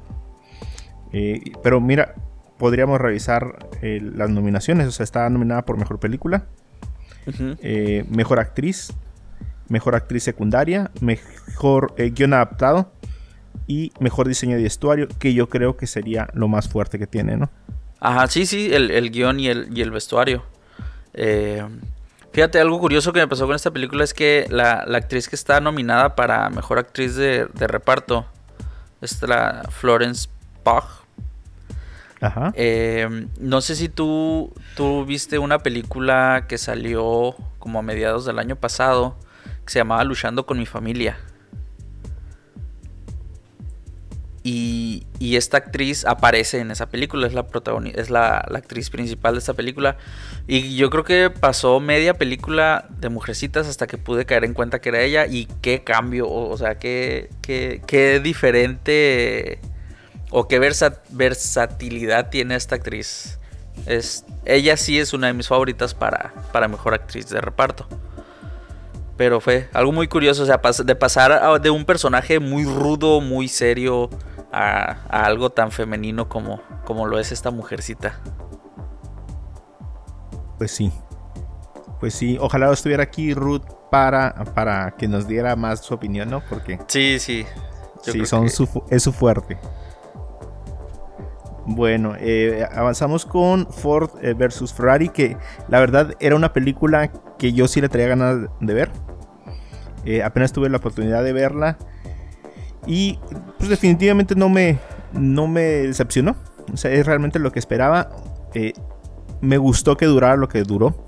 Eh, 1.12 1.52
pero 1.62 1.78
mira, 1.82 2.14
podríamos 2.56 2.98
revisar 2.98 3.66
las 3.82 4.30
nominaciones. 4.30 4.88
O 4.88 4.92
sea, 4.92 5.04
está 5.04 5.28
nominada 5.28 5.66
por 5.66 5.76
mejor 5.76 6.00
película, 6.00 6.46
eh, 7.62 8.06
mejor 8.08 8.40
actriz, 8.40 8.94
mejor 9.68 9.94
actriz 9.94 10.22
secundaria, 10.22 10.90
mejor 11.02 11.94
guion 11.96 12.32
adaptado 12.32 12.92
y 13.66 13.92
mejor 14.00 14.26
diseño 14.26 14.56
de 14.56 14.62
vestuario, 14.62 15.06
que 15.06 15.34
yo 15.34 15.50
creo 15.50 15.76
que 15.76 15.86
sería 15.86 16.28
lo 16.32 16.48
más 16.48 16.68
fuerte 16.68 16.98
que 16.98 17.06
tiene, 17.06 17.36
¿no? 17.36 17.50
Ajá, 18.00 18.26
sí, 18.28 18.46
sí, 18.46 18.72
el, 18.72 19.10
guion 19.10 19.38
y 19.38 19.48
el, 19.48 19.68
y 19.76 19.82
el 19.82 19.90
vestuario. 19.90 20.42
Eh, 21.12 21.62
fíjate, 22.32 22.58
algo 22.58 22.80
curioso 22.80 23.12
que 23.12 23.20
me 23.20 23.28
pasó 23.28 23.46
con 23.46 23.54
esta 23.54 23.70
película 23.70 24.04
es 24.04 24.14
que 24.14 24.46
la, 24.48 24.86
actriz 24.94 25.28
que 25.28 25.36
está 25.36 25.60
nominada 25.60 26.16
para 26.16 26.48
mejor 26.48 26.78
actriz 26.78 27.14
de, 27.14 27.46
reparto 27.54 28.24
es 29.02 29.22
la 29.22 29.68
Florence 29.70 30.28
Pugh. 30.64 30.84
Ajá. 32.22 32.52
Eh, 32.54 33.26
no 33.38 33.60
sé 33.60 33.76
si 33.76 33.88
tú, 33.88 34.52
tú 34.76 35.04
viste 35.04 35.38
una 35.38 35.58
película 35.58 36.46
que 36.48 36.58
salió 36.58 37.34
como 37.58 37.78
a 37.78 37.82
mediados 37.82 38.24
del 38.24 38.38
año 38.38 38.56
pasado 38.56 39.16
que 39.64 39.72
se 39.72 39.78
llamaba 39.78 40.04
Luchando 40.04 40.46
con 40.46 40.58
mi 40.58 40.66
familia. 40.66 41.18
Y, 44.42 45.06
esta 45.20 45.58
actriz 45.58 46.04
aparece 46.06 46.58
en 46.58 46.70
esa 46.70 46.88
película, 46.88 47.26
es 47.26 47.34
la 47.34 47.46
protagonista, 47.46 48.00
es 48.00 48.10
la, 48.10 48.38
actriz 48.38 48.90
principal 48.90 49.34
de 49.34 49.38
esta 49.38 49.54
película. 49.54 49.96
Y 50.46 50.76
yo 50.76 50.90
creo 50.90 51.04
que 51.04 51.30
pasó 51.30 51.78
media 51.80 52.14
película 52.14 52.86
de 52.88 53.10
Mujercitas 53.10 53.68
hasta 53.68 53.86
que 53.86 53.98
pude 53.98 54.24
caer 54.24 54.44
en 54.44 54.54
cuenta 54.54 54.80
que 54.80 54.88
era 54.88 55.02
ella. 55.02 55.26
Y 55.26 55.46
qué 55.60 55.84
cambio, 55.84 56.28
o, 56.28 56.56
sea, 56.56 56.78
qué, 56.78 57.30
qué, 57.42 58.20
diferente 58.22 59.60
o 60.30 60.48
qué 60.48 60.58
versatilidad 61.10 62.30
tiene 62.30 62.54
esta 62.54 62.76
actriz. 62.76 63.38
Es, 63.86 64.24
ella 64.44 64.76
sí 64.76 64.98
es 64.98 65.12
una 65.12 65.28
de 65.28 65.32
mis 65.34 65.48
favoritas 65.48 65.94
para, 65.94 66.34
para 66.52 66.68
mejor 66.68 66.94
actriz 66.94 67.28
de 67.28 67.40
reparto. 67.40 67.86
Pero 69.20 69.38
fue 69.38 69.68
algo 69.74 69.92
muy 69.92 70.08
curioso, 70.08 70.44
o 70.44 70.46
sea, 70.46 70.58
de 70.82 70.94
pasar 70.94 71.60
de 71.60 71.68
un 71.68 71.84
personaje 71.84 72.40
muy 72.40 72.64
rudo, 72.64 73.20
muy 73.20 73.48
serio, 73.48 74.08
a, 74.50 74.96
algo 75.10 75.50
tan 75.50 75.72
femenino 75.72 76.26
como, 76.26 76.62
como 76.86 77.06
lo 77.06 77.18
es 77.18 77.30
esta 77.30 77.50
mujercita. 77.50 78.18
Pues 80.56 80.70
sí. 80.70 80.90
Pues 82.00 82.14
sí, 82.14 82.38
ojalá 82.40 82.72
estuviera 82.72 83.02
aquí 83.02 83.34
Ruth 83.34 83.60
para, 83.90 84.32
para 84.54 84.92
que 84.92 85.06
nos 85.06 85.28
diera 85.28 85.54
más 85.54 85.80
su 85.80 85.92
opinión, 85.92 86.30
¿no? 86.30 86.42
Porque... 86.48 86.78
Sí, 86.86 87.18
sí. 87.18 87.44
sí, 88.00 88.24
son 88.24 88.46
es 88.46 89.02
su 89.02 89.12
fuerte. 89.12 89.58
Bueno, 91.66 92.14
eh, 92.18 92.66
avanzamos 92.72 93.26
con 93.26 93.70
Ford 93.70 94.12
eh, 94.22 94.32
versus 94.32 94.72
Ferrari, 94.72 95.10
que 95.10 95.36
la 95.68 95.78
verdad 95.78 96.14
era 96.20 96.36
una 96.36 96.54
película 96.54 97.12
que 97.38 97.52
yo 97.52 97.68
sí 97.68 97.82
le 97.82 97.90
traía 97.90 98.08
ganas 98.08 98.48
de 98.60 98.74
ver. 98.74 98.90
Eh, 100.04 100.22
apenas 100.22 100.52
tuve 100.52 100.68
la 100.68 100.78
oportunidad 100.78 101.22
de 101.22 101.32
verla 101.32 101.76
y 102.86 103.18
pues 103.58 103.68
definitivamente 103.68 104.34
no 104.34 104.48
me, 104.48 104.78
no 105.12 105.46
me 105.46 105.62
decepcionó. 105.62 106.36
O 106.72 106.76
sea, 106.76 106.90
es 106.90 107.04
realmente 107.06 107.38
lo 107.38 107.52
que 107.52 107.58
esperaba. 107.58 108.10
Eh, 108.54 108.72
me 109.40 109.58
gustó 109.58 109.96
que 109.96 110.06
durara 110.06 110.36
lo 110.36 110.48
que 110.48 110.62
duró. 110.62 111.06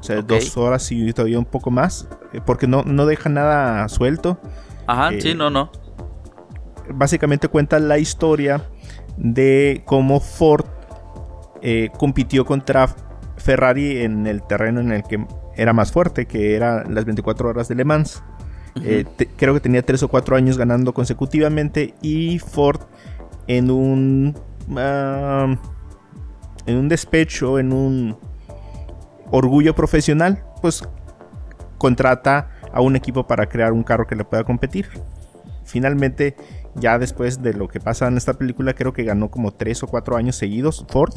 O 0.00 0.04
sea, 0.04 0.20
dos 0.20 0.56
horas 0.56 0.90
y 0.90 1.12
todavía 1.12 1.38
un 1.38 1.44
poco 1.44 1.70
más. 1.70 2.08
Eh, 2.32 2.40
porque 2.44 2.66
no, 2.66 2.82
no 2.82 3.06
deja 3.06 3.28
nada 3.28 3.88
suelto. 3.88 4.40
Ajá, 4.86 5.10
sí, 5.20 5.34
no, 5.34 5.48
no. 5.48 5.70
Básicamente 6.92 7.46
cuenta 7.48 7.78
la 7.78 7.98
historia 7.98 8.68
de 9.16 9.82
cómo 9.84 10.20
Ford 10.20 10.66
compitió 11.96 12.44
contra 12.44 12.88
Ferrari 13.36 14.02
en 14.02 14.26
el 14.26 14.42
terreno 14.42 14.80
en 14.80 14.90
el 14.90 15.04
que 15.04 15.24
era 15.56 15.72
más 15.72 15.92
fuerte, 15.92 16.26
que 16.26 16.54
era 16.54 16.84
las 16.88 17.04
24 17.04 17.48
horas 17.48 17.68
de 17.68 17.74
Le 17.74 17.84
Mans. 17.84 18.22
Eh, 18.82 19.04
creo 19.36 19.54
que 19.54 19.60
tenía 19.60 19.84
3 19.84 20.02
o 20.04 20.08
4 20.08 20.36
años 20.36 20.56
ganando 20.56 20.94
consecutivamente 20.94 21.94
y 22.00 22.38
Ford 22.38 22.80
en 23.46 23.70
un... 23.70 24.36
Ah, 24.76 25.56
en 26.66 26.76
un 26.76 26.88
despecho, 26.88 27.58
en 27.58 27.72
un 27.72 28.16
orgullo 29.30 29.74
profesional, 29.74 30.44
pues 30.60 30.82
contrata 31.78 32.50
a 32.72 32.80
un 32.80 32.94
equipo 32.96 33.26
para 33.26 33.46
crear 33.46 33.72
un 33.72 33.82
carro 33.82 34.06
que 34.06 34.14
le 34.14 34.24
pueda 34.24 34.44
competir. 34.44 34.88
Finalmente, 35.64 36.36
ya 36.74 36.98
después 36.98 37.42
de 37.42 37.54
lo 37.54 37.68
que 37.68 37.80
pasa 37.80 38.06
en 38.06 38.16
esta 38.16 38.34
película, 38.34 38.74
creo 38.74 38.92
que 38.92 39.04
ganó 39.04 39.30
como 39.30 39.52
3 39.52 39.82
o 39.82 39.86
4 39.88 40.16
años 40.16 40.36
seguidos 40.36 40.84
Ford 40.88 41.12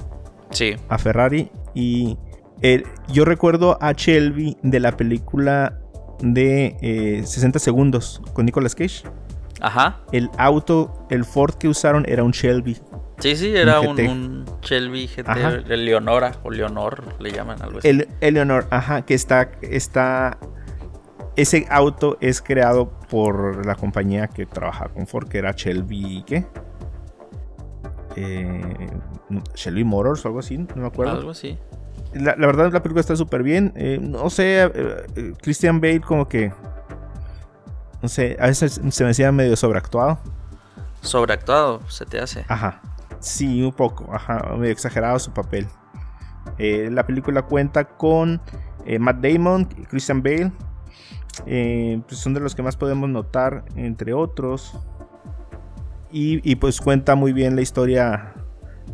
sí. 0.49 0.75
a 0.89 0.97
Ferrari. 0.97 1.51
Y 1.73 2.17
eh, 2.61 2.83
yo 3.11 3.25
recuerdo 3.25 3.77
a 3.81 3.91
Shelby 3.91 4.57
de 4.63 4.79
la 4.79 4.97
película 4.97 5.79
de 6.19 7.23
60 7.25 7.57
eh, 7.57 7.59
segundos 7.59 8.21
con 8.33 8.45
Nicolas 8.45 8.75
Cage. 8.75 9.03
Ajá. 9.61 10.01
El 10.11 10.29
auto, 10.37 11.07
el 11.09 11.25
Ford 11.25 11.55
que 11.55 11.67
usaron 11.67 12.05
era 12.07 12.23
un 12.23 12.31
Shelby. 12.31 12.77
Sí, 13.19 13.35
sí, 13.37 13.55
era 13.55 13.79
un, 13.79 14.45
Shelby 14.61 15.07
GT, 15.07 15.71
el 15.71 15.85
Leonora 15.85 16.33
o 16.43 16.51
Leonor 16.51 17.15
le 17.19 17.31
llaman 17.31 17.61
algo 17.61 17.79
así. 17.79 17.87
El, 17.87 18.33
Leonor, 18.33 18.67
ajá, 18.71 19.03
que 19.03 19.13
está, 19.13 19.51
está, 19.61 20.37
ese 21.37 21.65
auto 21.69 22.17
es 22.19 22.41
creado 22.41 22.91
por 23.09 23.65
la 23.65 23.75
compañía 23.75 24.27
que 24.27 24.45
trabaja 24.45 24.89
con 24.89 25.07
Ford, 25.07 25.29
que 25.29 25.37
era 25.37 25.53
Shelby, 25.53 26.23
¿qué? 26.27 26.45
Eh, 28.17 28.89
Shelby 29.55 29.85
Motors 29.85 30.25
o 30.25 30.27
algo 30.27 30.39
así, 30.39 30.57
no 30.57 30.67
me 30.75 30.87
acuerdo. 30.87 31.13
Algo 31.13 31.31
así 31.31 31.57
la, 32.15 32.35
verdad 32.35 32.71
la 32.71 32.81
película 32.81 33.01
está 33.01 33.15
súper 33.15 33.43
bien. 33.43 33.73
Eh, 33.75 33.99
no 34.01 34.29
sé, 34.29 34.63
eh, 34.63 34.71
eh, 35.15 35.33
Christian 35.41 35.81
Bale 35.81 36.01
como 36.01 36.27
que... 36.27 36.51
No 38.01 38.09
sé, 38.09 38.37
a 38.39 38.47
veces 38.47 38.79
se 38.89 39.03
me 39.03 39.07
decía 39.09 39.31
medio 39.31 39.55
sobreactuado. 39.55 40.19
Sobreactuado, 41.01 41.81
se 41.89 42.05
te 42.05 42.19
hace. 42.19 42.45
Ajá. 42.47 42.81
Sí, 43.19 43.63
un 43.63 43.73
poco. 43.73 44.13
Ajá, 44.13 44.55
medio 44.57 44.71
exagerado 44.71 45.17
su 45.19 45.31
papel. 45.31 45.67
la 46.57 47.05
película 47.05 47.41
cuenta 47.41 47.85
con 47.85 48.41
Matt 48.99 49.17
Damon, 49.21 49.65
Christian 49.89 50.21
Bale. 50.21 50.51
Pues 51.45 52.19
son 52.19 52.33
de 52.35 52.39
los 52.39 52.53
que 52.53 52.61
más 52.61 52.77
podemos 52.77 53.09
notar, 53.09 53.65
entre 53.75 54.13
otros. 54.13 54.77
Y, 56.11 56.55
pues 56.57 56.79
cuenta 56.79 57.15
muy 57.15 57.33
bien 57.33 57.55
la 57.55 57.61
historia 57.61 58.33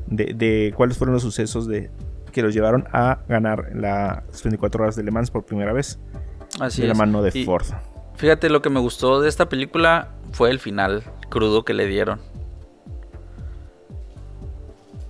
de, 0.08 0.34
de, 0.34 0.74
cuáles 0.76 0.98
fueron 0.98 1.14
los 1.14 1.24
sucesos 1.24 1.68
de, 1.68 1.92
que 2.32 2.42
los 2.42 2.54
llevaron 2.54 2.88
a 2.92 3.20
ganar 3.28 3.72
las 3.76 4.44
24 4.44 4.84
horas 4.84 4.96
de 4.96 5.04
Le 5.04 5.12
Mans 5.12 5.32
por 5.32 5.46
primera 5.46 5.74
vez. 5.74 6.00
Así 6.60 6.82
de 6.82 6.88
la 6.88 6.94
mano 6.94 7.22
de 7.22 7.44
Ford. 7.46 7.66
Fíjate, 8.16 8.50
lo 8.50 8.62
que 8.62 8.70
me 8.70 8.80
gustó 8.80 9.22
de 9.22 9.30
esta 9.30 9.50
película 9.50 10.10
fue 10.32 10.50
el 10.52 10.60
final 10.60 11.04
crudo 11.30 11.66
que 11.66 11.74
le 11.74 11.88
dieron. 11.88 12.20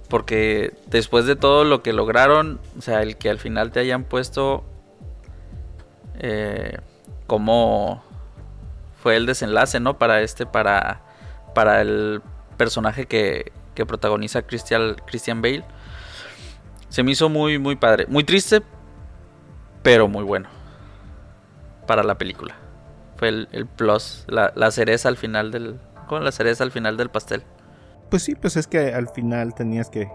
Porque 0.10 0.74
después 0.88 1.26
de 1.26 1.36
todo 1.36 1.64
lo 1.64 1.84
que 1.84 1.94
lograron, 1.94 2.60
o 2.78 2.82
sea, 2.82 3.02
el 3.02 3.18
que 3.18 3.30
al 3.30 3.40
final 3.40 3.72
te 3.72 3.80
hayan 3.80 4.04
puesto 4.04 4.64
eh, 6.20 6.78
como 7.28 8.04
fue 9.02 9.16
el 9.16 9.26
desenlace, 9.26 9.80
¿no? 9.80 9.98
Para 9.98 10.22
este, 10.22 10.46
para, 10.46 11.02
para 11.56 11.82
el 11.82 12.22
personaje 12.58 13.08
que, 13.08 13.52
que 13.74 13.86
protagoniza 13.86 14.44
Christian, 14.44 14.96
Christian 15.06 15.42
Bale 15.42 15.64
se 16.92 17.04
me 17.04 17.12
hizo 17.12 17.30
muy, 17.30 17.58
muy 17.58 17.78
padre. 17.78 18.06
Muy 18.10 18.26
triste, 18.26 18.62
pero 19.82 20.10
muy 20.10 20.26
bueno. 20.26 20.50
Para 21.88 22.04
la 22.04 22.18
película. 22.18 22.56
Fue 23.16 23.30
el, 23.30 23.68
plus, 23.78 24.26
la, 24.28 24.72
cereza 24.72 25.08
al 25.08 25.16
final 25.16 25.52
del. 25.52 25.80
Con 26.08 26.26
la 26.26 26.34
cereza 26.34 26.66
al 26.66 26.72
final 26.72 26.98
del 26.98 27.10
pastel. 27.10 27.44
Pues 28.10 28.24
sí, 28.24 28.36
pues 28.36 28.58
es 28.58 28.68
que 28.68 28.94
al 28.94 29.08
final 29.08 29.56
tenías 29.56 29.90
que, 29.90 30.12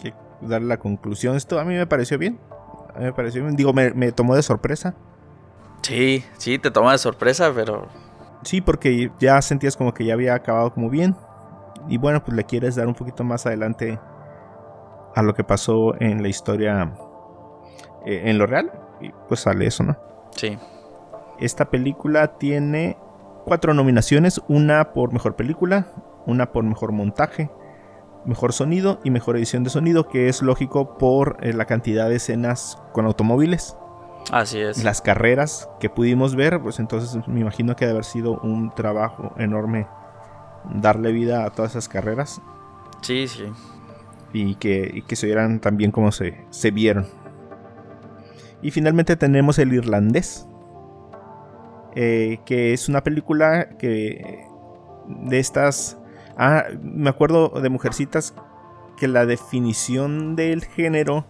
que 0.00 0.14
dar 0.40 0.62
la 0.62 0.78
conclusión. 0.78 1.34
Esto 1.34 1.58
a 1.58 1.64
mí 1.64 1.74
me 1.74 1.88
pareció 1.88 2.18
bien. 2.18 2.38
A 2.94 3.00
mí 3.00 3.04
me 3.06 3.12
pareció 3.12 3.42
bien. 3.42 3.56
Digo, 3.56 3.72
me, 3.72 4.12
tomó 4.12 4.36
de 4.36 4.42
sorpresa. 4.42 4.94
Sí, 5.82 6.24
sí, 6.38 6.56
te 6.60 6.70
toma 6.70 6.92
de 6.92 6.98
sorpresa, 6.98 7.52
pero. 7.52 7.88
Sí, 8.44 8.60
porque 8.60 9.10
ya 9.18 9.42
sentías 9.42 9.76
como 9.76 9.92
que 9.92 10.04
ya 10.04 10.14
había 10.14 10.34
acabado 10.34 10.72
como 10.72 10.88
bien. 10.88 11.16
Y 11.88 11.98
bueno, 11.98 12.22
pues 12.22 12.36
le 12.36 12.44
quieres 12.44 12.76
dar 12.76 12.86
un 12.86 12.94
poquito 12.94 13.24
más 13.24 13.44
adelante 13.44 13.98
a 15.14 15.22
lo 15.22 15.34
que 15.34 15.44
pasó 15.44 15.94
en 16.00 16.22
la 16.22 16.28
historia 16.28 16.94
eh, 18.06 18.22
en 18.26 18.38
lo 18.38 18.46
real. 18.46 18.72
Y 19.00 19.10
pues 19.28 19.40
sale 19.40 19.66
eso, 19.66 19.82
¿no? 19.82 19.96
Sí. 20.36 20.58
Esta 21.38 21.70
película 21.70 22.38
tiene 22.38 22.96
cuatro 23.44 23.74
nominaciones, 23.74 24.40
una 24.48 24.92
por 24.92 25.12
mejor 25.12 25.34
película, 25.34 25.86
una 26.26 26.52
por 26.52 26.64
mejor 26.64 26.92
montaje, 26.92 27.50
mejor 28.24 28.52
sonido 28.52 29.00
y 29.02 29.10
mejor 29.10 29.36
edición 29.36 29.64
de 29.64 29.70
sonido, 29.70 30.08
que 30.08 30.28
es 30.28 30.42
lógico 30.42 30.98
por 30.98 31.38
eh, 31.40 31.52
la 31.52 31.64
cantidad 31.64 32.08
de 32.08 32.16
escenas 32.16 32.80
con 32.92 33.06
automóviles. 33.06 33.76
Así 34.30 34.60
es. 34.60 34.84
Las 34.84 35.02
carreras 35.02 35.68
que 35.80 35.90
pudimos 35.90 36.36
ver, 36.36 36.60
pues 36.62 36.78
entonces 36.78 37.26
me 37.26 37.40
imagino 37.40 37.74
que 37.74 37.86
debe 37.86 37.96
haber 37.96 38.04
sido 38.04 38.38
un 38.38 38.72
trabajo 38.72 39.32
enorme 39.36 39.88
darle 40.74 41.10
vida 41.10 41.44
a 41.44 41.50
todas 41.50 41.72
esas 41.72 41.88
carreras. 41.88 42.40
Sí, 43.00 43.26
sí 43.26 43.52
y 44.32 44.54
que, 44.56 45.02
se 45.12 45.26
vieran 45.26 45.60
tan 45.60 45.76
bien 45.76 45.90
como 45.90 46.12
se, 46.12 46.44
se 46.50 46.70
vieron. 46.70 47.06
Y 48.62 48.70
finalmente 48.70 49.16
tenemos 49.16 49.58
El 49.58 49.72
Irlandés, 49.72 50.46
eh, 51.94 52.38
que 52.46 52.72
es 52.72 52.88
una 52.88 53.02
película 53.02 53.70
que 53.78 54.44
de 55.08 55.38
estas... 55.38 55.98
Ah, 56.36 56.64
me 56.80 57.10
acuerdo 57.10 57.48
de 57.60 57.68
Mujercitas 57.68 58.34
que 58.96 59.08
la 59.08 59.26
definición 59.26 60.36
del 60.36 60.64
género 60.64 61.26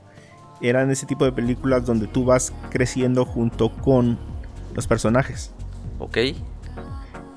eran 0.61 0.91
ese 0.91 1.07
tipo 1.07 1.25
de 1.25 1.33
películas 1.33 1.85
donde 1.87 2.07
tú 2.07 2.25
vas 2.25 2.53
creciendo 2.71 3.25
junto 3.25 3.73
con 3.73 4.19
los 4.75 4.87
personajes. 4.87 5.53
Ok. 5.99 6.19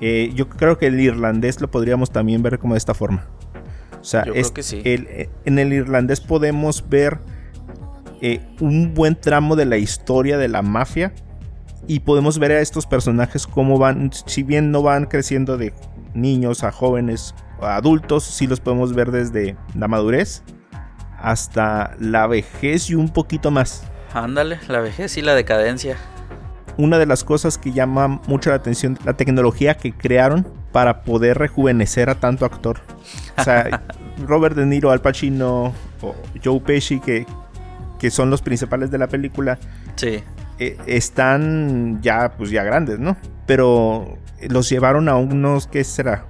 Eh, 0.00 0.30
yo 0.34 0.48
creo 0.48 0.78
que 0.78 0.86
el 0.86 1.00
irlandés 1.00 1.60
lo 1.60 1.70
podríamos 1.70 2.10
también 2.10 2.42
ver 2.42 2.58
como 2.58 2.74
de 2.74 2.78
esta 2.78 2.94
forma. 2.94 3.26
O 4.06 4.08
sea, 4.08 4.24
eh, 4.84 5.28
en 5.46 5.58
el 5.58 5.72
irlandés 5.72 6.20
podemos 6.20 6.88
ver 6.88 7.18
eh, 8.20 8.40
un 8.60 8.94
buen 8.94 9.20
tramo 9.20 9.56
de 9.56 9.64
la 9.64 9.78
historia 9.78 10.38
de 10.38 10.46
la 10.46 10.62
mafia 10.62 11.12
y 11.88 11.98
podemos 11.98 12.38
ver 12.38 12.52
a 12.52 12.60
estos 12.60 12.86
personajes 12.86 13.48
cómo 13.48 13.78
van, 13.78 14.12
si 14.12 14.44
bien 14.44 14.70
no 14.70 14.80
van 14.82 15.06
creciendo 15.06 15.56
de 15.56 15.72
niños 16.14 16.62
a 16.62 16.70
jóvenes 16.70 17.34
a 17.60 17.74
adultos, 17.74 18.22
sí 18.22 18.46
los 18.46 18.60
podemos 18.60 18.94
ver 18.94 19.10
desde 19.10 19.56
la 19.74 19.88
madurez 19.88 20.44
hasta 21.18 21.96
la 21.98 22.28
vejez 22.28 22.90
y 22.90 22.94
un 22.94 23.08
poquito 23.08 23.50
más. 23.50 23.82
Ándale, 24.14 24.60
la 24.68 24.78
vejez 24.78 25.16
y 25.16 25.22
la 25.22 25.34
decadencia. 25.34 25.96
Una 26.78 26.98
de 26.98 27.06
las 27.06 27.24
cosas 27.24 27.58
que 27.58 27.72
llama 27.72 28.20
mucho 28.26 28.50
la 28.50 28.56
atención, 28.56 28.98
la 29.04 29.14
tecnología 29.14 29.76
que 29.76 29.92
crearon 29.92 30.46
para 30.72 31.02
poder 31.02 31.38
rejuvenecer 31.38 32.10
a 32.10 32.16
tanto 32.16 32.44
actor. 32.44 32.80
O 33.38 33.42
sea, 33.42 33.82
Robert 34.26 34.56
De 34.56 34.66
Niro, 34.66 34.90
Al 34.90 35.00
Pacino 35.00 35.72
o 36.02 36.14
Joe 36.44 36.60
Pesci, 36.60 37.00
que, 37.00 37.26
que 37.98 38.10
son 38.10 38.30
los 38.30 38.42
principales 38.42 38.90
de 38.90 38.98
la 38.98 39.06
película, 39.06 39.58
sí. 39.96 40.22
Eh, 40.58 40.78
están 40.86 42.00
ya, 42.00 42.32
pues 42.36 42.50
ya 42.50 42.62
grandes, 42.62 42.98
¿no? 42.98 43.16
Pero 43.46 44.18
los 44.48 44.68
llevaron 44.68 45.08
a 45.08 45.16
unos, 45.16 45.66
¿qué 45.66 45.84
será? 45.84 46.24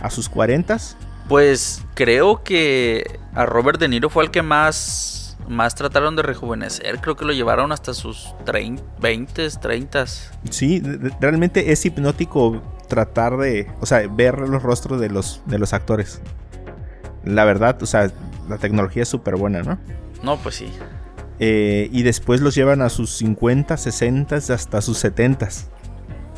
¿A 0.00 0.10
sus 0.10 0.28
cuarentas? 0.28 0.96
Pues 1.28 1.84
creo 1.94 2.42
que 2.42 3.18
a 3.34 3.44
Robert 3.44 3.78
De 3.78 3.88
Niro 3.88 4.08
fue 4.08 4.24
el 4.24 4.30
que 4.30 4.40
más, 4.40 5.17
más 5.48 5.74
trataron 5.74 6.16
de 6.16 6.22
rejuvenecer. 6.22 7.00
Creo 7.00 7.16
que 7.16 7.24
lo 7.24 7.32
llevaron 7.32 7.72
hasta 7.72 7.94
sus 7.94 8.34
20, 9.00 9.50
30. 9.50 10.06
Sí, 10.50 10.82
realmente 11.20 11.72
es 11.72 11.84
hipnótico 11.84 12.62
tratar 12.88 13.36
de, 13.36 13.70
o 13.80 13.86
sea, 13.86 14.06
ver 14.08 14.38
los 14.38 14.62
rostros 14.62 15.00
de 15.00 15.10
los, 15.10 15.42
de 15.46 15.58
los 15.58 15.72
actores. 15.72 16.20
La 17.24 17.44
verdad, 17.44 17.82
o 17.82 17.86
sea, 17.86 18.10
la 18.48 18.58
tecnología 18.58 19.02
es 19.02 19.08
súper 19.08 19.36
buena, 19.36 19.62
¿no? 19.62 19.78
No, 20.22 20.36
pues 20.38 20.56
sí. 20.56 20.70
Eh, 21.40 21.88
y 21.92 22.02
después 22.02 22.40
los 22.40 22.54
llevan 22.54 22.82
a 22.82 22.88
sus 22.88 23.10
50, 23.16 23.76
60, 23.76 24.36
hasta 24.36 24.80
sus 24.80 24.98
70. 24.98 25.48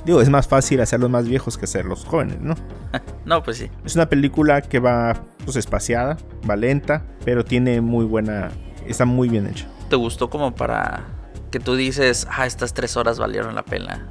Digo, 0.04 0.20
es 0.20 0.30
más 0.30 0.48
fácil 0.48 0.80
hacerlos 0.80 1.10
más 1.10 1.28
viejos 1.28 1.58
que 1.58 1.64
hacerlos 1.64 2.04
jóvenes, 2.04 2.40
¿no? 2.40 2.54
no, 3.24 3.42
pues 3.42 3.58
sí. 3.58 3.70
Es 3.84 3.94
una 3.94 4.08
película 4.08 4.62
que 4.62 4.78
va 4.78 5.24
pues 5.44 5.56
espaciada, 5.56 6.16
va 6.48 6.56
lenta, 6.56 7.04
pero 7.24 7.44
tiene 7.44 7.80
muy 7.80 8.04
buena, 8.04 8.50
está 8.90 9.04
muy 9.04 9.28
bien 9.28 9.46
hecha. 9.46 9.68
¿Te 9.88 9.96
gustó 9.96 10.30
como 10.30 10.54
para 10.54 11.04
que 11.50 11.60
tú 11.60 11.74
dices, 11.74 12.26
ah, 12.30 12.46
estas 12.46 12.74
tres 12.74 12.96
horas 12.96 13.18
valieron 13.18 13.54
la 13.54 13.64
pena? 13.64 14.08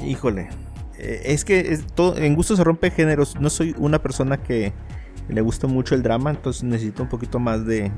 Híjole, 0.00 0.50
eh, 0.98 1.22
es 1.24 1.44
que 1.44 1.78
todo, 1.94 2.16
en 2.16 2.34
gusto 2.34 2.56
se 2.56 2.64
rompe 2.64 2.90
géneros. 2.90 3.36
No 3.40 3.50
soy 3.50 3.74
una 3.78 4.00
persona 4.00 4.36
que 4.42 4.72
le 5.28 5.40
gusta 5.40 5.66
mucho 5.66 5.94
el 5.94 6.02
drama, 6.02 6.30
entonces 6.30 6.62
necesito 6.64 7.02
un 7.02 7.08
poquito 7.08 7.38
más 7.38 7.64
de, 7.66 7.90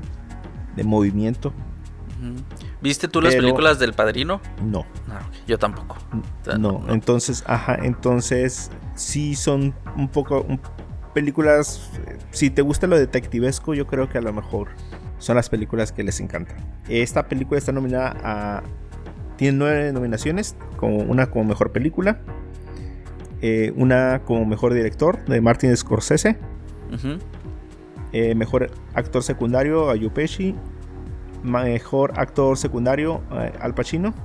de 0.75 0.83
movimiento. 0.83 1.53
¿Viste 2.81 3.07
tú 3.07 3.21
las 3.21 3.35
películas 3.35 3.79
del 3.79 3.93
Padrino? 3.93 4.41
No. 4.63 4.85
Ah, 5.09 5.27
yo 5.47 5.57
tampoco. 5.57 5.97
No, 6.57 6.83
entonces, 6.89 7.43
ajá, 7.47 7.77
entonces 7.81 8.71
sí 8.95 9.35
son 9.35 9.73
un 9.95 10.07
poco 10.07 10.45
películas. 11.13 11.89
Si 12.31 12.49
te 12.49 12.61
gusta 12.61 12.87
lo 12.87 12.97
detectivesco, 12.97 13.73
yo 13.73 13.85
creo 13.87 14.09
que 14.09 14.17
a 14.17 14.21
lo 14.21 14.33
mejor 14.33 14.69
son 15.17 15.35
las 15.35 15.49
películas 15.49 15.91
que 15.91 16.03
les 16.03 16.19
encantan. 16.19 16.57
Esta 16.89 17.27
película 17.27 17.57
está 17.57 17.71
nominada 17.71 18.15
a. 18.23 18.63
Tiene 19.37 19.57
nueve 19.57 19.91
nominaciones, 19.91 20.55
como 20.77 20.97
una 20.97 21.27
como 21.27 21.43
mejor 21.43 21.71
película, 21.73 22.19
eh, 23.41 23.73
una 23.75 24.21
como 24.23 24.45
mejor 24.45 24.73
director 24.73 25.25
de 25.25 25.41
Martin 25.41 25.75
Scorsese, 25.75 26.37
eh, 28.13 28.33
mejor 28.33 28.71
actor 28.93 29.23
secundario 29.23 29.89
a 29.89 29.95
Yupeshi, 29.97 30.55
Mejor 31.45 32.19
actor 32.19 32.57
secundario, 32.57 33.21
eh, 33.31 33.53
Al 33.59 33.75
Pacino. 33.75 34.15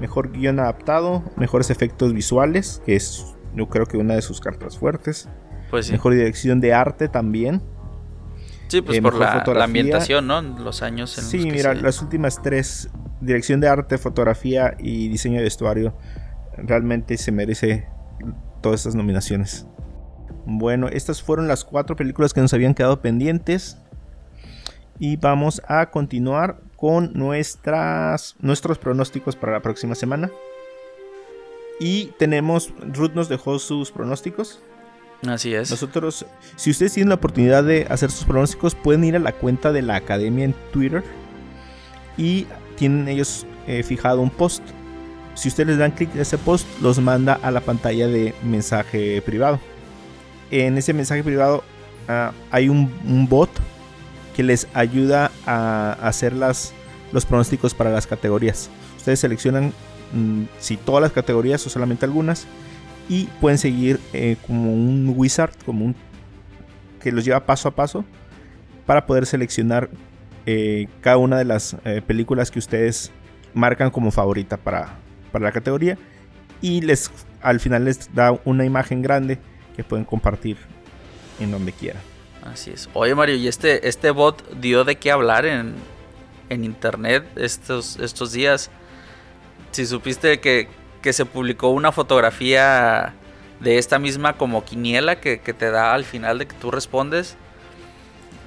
Mejor 0.00 0.32
guion 0.32 0.58
adaptado. 0.60 1.22
Mejores 1.36 1.68
efectos 1.70 2.14
visuales, 2.14 2.80
que 2.86 2.96
es 2.96 3.36
yo 3.54 3.68
creo 3.68 3.84
que 3.84 3.98
una 3.98 4.14
de 4.14 4.22
sus 4.22 4.40
cartas 4.40 4.78
fuertes. 4.78 5.28
Pues 5.70 5.90
Mejor 5.90 6.14
dirección 6.14 6.60
de 6.60 6.72
arte 6.72 7.08
también. 7.08 7.60
Sí, 8.72 8.80
pues 8.80 8.96
eh, 8.96 9.02
por 9.02 9.18
la, 9.18 9.64
ambientación, 9.64 10.26
¿no? 10.26 10.40
Los 10.40 10.80
años 10.80 11.18
en 11.18 11.24
Sí, 11.24 11.44
mira, 11.44 11.74
las 11.74 12.00
últimas 12.00 12.40
tres, 12.40 12.88
dirección 13.20 13.60
de 13.60 13.68
arte, 13.68 13.98
fotografía 13.98 14.74
y 14.78 15.08
diseño 15.08 15.36
de 15.36 15.42
vestuario, 15.42 15.94
realmente 16.56 17.18
se 17.18 17.32
merece 17.32 17.86
todas 18.62 18.80
estas 18.80 18.94
nominaciones. 18.94 19.66
Bueno, 20.46 20.88
estas 20.88 21.22
fueron 21.22 21.48
las 21.48 21.66
cuatro 21.66 21.96
películas 21.96 22.32
que 22.32 22.40
nos 22.40 22.54
habían 22.54 22.72
quedado 22.72 23.02
pendientes 23.02 23.76
y 24.98 25.16
vamos 25.16 25.60
a 25.68 25.90
continuar 25.90 26.62
con 26.74 27.12
nuestras, 27.12 28.36
nuestros 28.40 28.78
pronósticos 28.78 29.36
para 29.36 29.52
la 29.52 29.60
próxima 29.60 29.94
semana. 29.94 30.30
Y 31.78 32.06
tenemos, 32.18 32.72
Ruth 32.80 33.12
nos 33.12 33.28
dejó 33.28 33.58
sus 33.58 33.92
pronósticos. 33.92 34.62
Así 35.26 35.54
es. 35.54 35.70
Nosotros, 35.70 36.26
si 36.56 36.70
ustedes 36.70 36.94
tienen 36.94 37.10
la 37.10 37.14
oportunidad 37.16 37.62
de 37.62 37.86
hacer 37.88 38.10
sus 38.10 38.24
pronósticos, 38.24 38.74
pueden 38.74 39.04
ir 39.04 39.16
a 39.16 39.20
la 39.20 39.32
cuenta 39.32 39.72
de 39.72 39.82
la 39.82 39.96
academia 39.96 40.44
en 40.44 40.54
Twitter 40.72 41.04
y 42.16 42.46
tienen 42.76 43.08
ellos 43.08 43.46
eh, 43.66 43.82
fijado 43.82 44.20
un 44.20 44.30
post. 44.30 44.62
Si 45.34 45.48
ustedes 45.48 45.78
dan 45.78 45.92
clic 45.92 46.14
en 46.14 46.20
ese 46.20 46.38
post, 46.38 46.66
los 46.80 46.98
manda 46.98 47.34
a 47.34 47.50
la 47.50 47.60
pantalla 47.60 48.08
de 48.08 48.34
mensaje 48.42 49.22
privado. 49.22 49.60
En 50.50 50.76
ese 50.76 50.92
mensaje 50.92 51.22
privado 51.22 51.62
ah, 52.08 52.32
hay 52.50 52.68
un 52.68 53.26
bot 53.28 53.50
que 54.34 54.42
les 54.42 54.66
ayuda 54.74 55.30
a 55.46 55.96
hacer 56.02 56.32
las, 56.32 56.72
los 57.12 57.24
pronósticos 57.24 57.74
para 57.74 57.90
las 57.90 58.06
categorías. 58.06 58.70
Ustedes 58.96 59.20
seleccionan 59.20 59.72
mm, 60.12 60.44
si 60.58 60.76
todas 60.76 61.02
las 61.02 61.12
categorías 61.12 61.64
o 61.66 61.70
solamente 61.70 62.04
algunas 62.04 62.46
y 63.12 63.26
pueden 63.42 63.58
seguir 63.58 64.00
eh, 64.14 64.38
como 64.46 64.72
un 64.72 65.12
wizard, 65.14 65.52
como 65.66 65.84
un 65.84 65.94
que 66.98 67.12
los 67.12 67.26
lleva 67.26 67.44
paso 67.44 67.68
a 67.68 67.72
paso 67.72 68.06
para 68.86 69.04
poder 69.04 69.26
seleccionar 69.26 69.90
eh, 70.46 70.88
cada 71.02 71.18
una 71.18 71.36
de 71.36 71.44
las 71.44 71.76
eh, 71.84 72.00
películas 72.00 72.50
que 72.50 72.58
ustedes 72.58 73.10
marcan 73.52 73.90
como 73.90 74.10
favorita 74.12 74.56
para, 74.56 74.96
para 75.30 75.44
la 75.44 75.52
categoría 75.52 75.98
y 76.62 76.80
les 76.80 77.10
al 77.42 77.60
final 77.60 77.84
les 77.84 78.14
da 78.14 78.40
una 78.46 78.64
imagen 78.64 79.02
grande 79.02 79.38
que 79.76 79.84
pueden 79.84 80.06
compartir 80.06 80.56
en 81.38 81.50
donde 81.50 81.72
quieran. 81.72 82.00
Así 82.50 82.70
es. 82.70 82.88
Oye, 82.94 83.14
Mario, 83.14 83.34
¿y 83.36 83.46
este, 83.46 83.86
este 83.90 84.10
bot 84.10 84.58
dio 84.58 84.84
de 84.84 84.96
qué 84.96 85.10
hablar 85.10 85.44
en, 85.44 85.74
internet 86.48 87.26
estos, 87.36 87.98
estos 87.98 88.32
días? 88.32 88.70
Si 89.72 89.84
supiste 89.84 90.40
que, 90.40 90.68
se 91.12 91.24
publicó 91.24 91.70
una 91.70 91.90
fotografía 91.90 93.14
de 93.60 93.78
esta 93.78 93.98
misma 93.98 94.34
como 94.34 94.64
quiniela 94.64 95.20
que, 95.20 95.38
te 95.38 95.70
da 95.70 95.94
al 95.94 96.04
final 96.04 96.38
de 96.38 96.46
que 96.46 96.56
tú 96.56 96.70
respondes. 96.70 97.36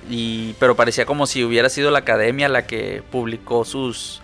Y, 0.10 0.54
pero 0.60 0.76
parecía 0.76 1.06
como 1.06 1.26
si 1.26 1.44
hubiera 1.44 1.70
sido 1.70 1.90
la 1.90 2.00
academia 2.00 2.48
la 2.48 2.68
que 2.68 3.02
publicó 3.12 3.66
sus, 3.66 4.22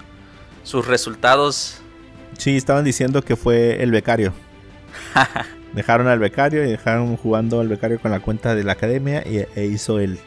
sus 0.63 0.86
resultados. 0.86 1.82
Sí, 2.38 2.56
estaban 2.56 2.86
diciendo 2.86 3.24
que 3.24 3.36
fue 3.36 3.82
el 3.82 3.91
becario. 3.91 4.34
dejaron 5.74 6.08
al 6.08 6.20
becario 6.20 6.63
y 6.65 6.70
dejaron 6.70 7.17
jugando 7.17 7.62
al 7.62 7.67
becario 7.67 8.00
con 8.00 8.12
la 8.12 8.20
cuenta 8.20 8.56
de 8.56 8.63
la 8.63 8.74
academia 8.74 9.24
y, 9.26 9.38
e 9.56 9.65
hizo 9.65 10.00
el, 10.00 10.20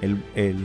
el, 0.00 0.56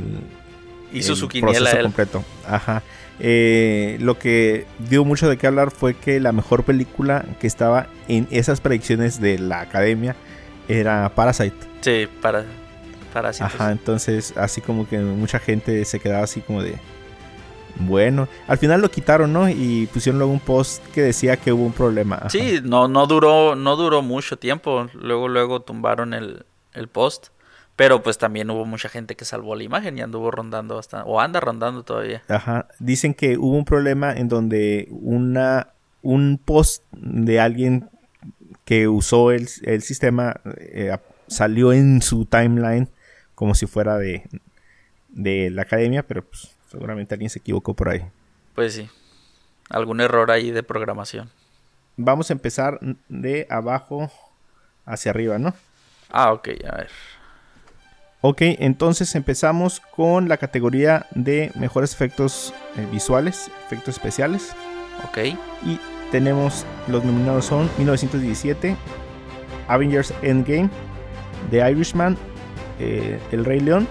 hizo 0.93 1.15
su 1.15 1.27
proceso 1.27 1.81
completo. 1.81 2.23
Ajá. 2.45 2.83
Eh, 3.23 3.97
lo 3.99 4.17
que 4.17 4.65
dio 4.89 5.05
mucho 5.05 5.29
de 5.29 5.37
qué 5.37 5.45
hablar 5.45 5.69
fue 5.69 5.93
que 5.93 6.19
la 6.19 6.31
mejor 6.31 6.63
película 6.63 7.23
que 7.39 7.45
estaba 7.45 7.87
en 8.07 8.27
esas 8.31 8.61
predicciones 8.61 9.21
de 9.21 9.37
la 9.37 9.61
academia 9.61 10.15
era 10.67 11.11
Parasite. 11.13 11.55
Sí, 11.81 12.07
para, 12.21 12.45
Parasite. 13.13 13.45
Ajá, 13.45 13.71
entonces 13.71 14.33
así 14.37 14.61
como 14.61 14.89
que 14.89 14.97
mucha 14.97 15.37
gente 15.37 15.85
se 15.85 15.99
quedaba 15.99 16.23
así 16.23 16.41
como 16.41 16.63
de 16.63 16.75
bueno, 17.79 18.27
al 18.47 18.57
final 18.57 18.81
lo 18.81 18.89
quitaron, 18.89 19.33
¿no? 19.33 19.49
Y 19.49 19.87
pusieron 19.91 20.19
luego 20.19 20.33
un 20.33 20.39
post 20.39 20.85
que 20.93 21.01
decía 21.01 21.37
que 21.37 21.51
hubo 21.51 21.65
un 21.65 21.73
problema. 21.73 22.29
Sí, 22.29 22.59
no, 22.63 22.87
no 22.87 23.07
duró, 23.07 23.55
no 23.55 23.75
duró 23.75 24.01
mucho 24.01 24.37
tiempo. 24.37 24.87
Luego, 24.93 25.27
luego 25.27 25.61
tumbaron 25.61 26.13
el, 26.13 26.45
post. 26.91 27.27
Pero 27.81 28.03
pues 28.03 28.19
también 28.19 28.47
hubo 28.51 28.63
mucha 28.63 28.89
gente 28.89 29.15
que 29.15 29.25
salvó 29.25 29.55
la 29.55 29.63
imagen 29.63 29.97
y 29.97 30.01
anduvo 30.01 30.29
rondando 30.29 30.75
bastante, 30.75 31.09
o 31.09 31.19
anda 31.19 31.39
rondando 31.39 31.81
todavía. 31.81 32.21
Ajá, 32.27 32.67
dicen 32.77 33.15
que 33.15 33.39
hubo 33.39 33.57
un 33.57 33.65
problema 33.65 34.13
en 34.13 34.27
donde 34.27 34.87
una, 34.91 35.69
un 36.03 36.39
post 36.45 36.83
de 36.91 37.39
alguien 37.39 37.89
que 38.65 38.87
usó 38.87 39.31
el, 39.31 39.47
sistema 39.47 40.41
eh, 40.59 40.95
salió 41.25 41.73
en 41.73 42.03
su 42.03 42.25
timeline 42.25 42.87
como 43.33 43.55
si 43.55 43.65
fuera 43.65 43.97
de, 43.97 44.29
de 45.09 45.49
la 45.49 45.63
academia, 45.63 46.03
pero 46.03 46.23
pues, 46.23 46.55
seguramente 46.69 47.15
alguien 47.15 47.31
se 47.31 47.39
equivocó 47.39 47.73
por 47.73 47.89
ahí. 47.89 48.03
Pues 48.53 48.75
sí, 48.75 48.91
algún 49.71 50.01
error 50.01 50.29
ahí 50.29 50.51
de 50.51 50.61
programación. 50.61 51.31
Vamos 51.97 52.29
a 52.29 52.33
empezar 52.33 52.79
de 53.09 53.47
abajo 53.49 54.11
hacia 54.85 55.09
arriba, 55.09 55.39
¿no? 55.39 55.55
Ah, 56.11 56.31
ok, 56.31 56.49
a 56.69 56.75
ver. 56.75 56.91
Ok, 58.23 58.41
entonces 58.41 59.15
empezamos 59.15 59.79
con 59.79 60.29
la 60.29 60.37
categoría 60.37 61.07
de 61.09 61.51
mejores 61.55 61.91
efectos 61.91 62.53
eh, 62.77 62.87
visuales, 62.91 63.49
efectos 63.65 63.95
especiales. 63.95 64.55
Ok. 65.09 65.17
Y 65.65 65.79
tenemos 66.11 66.63
los 66.87 67.03
nominados 67.03 67.45
son 67.45 67.67
1917, 67.77 68.75
Avengers 69.67 70.13
Endgame, 70.21 70.69
The 71.49 71.71
Irishman, 71.71 72.15
eh, 72.79 73.19
El 73.31 73.43
Rey 73.43 73.59
León 73.59 73.87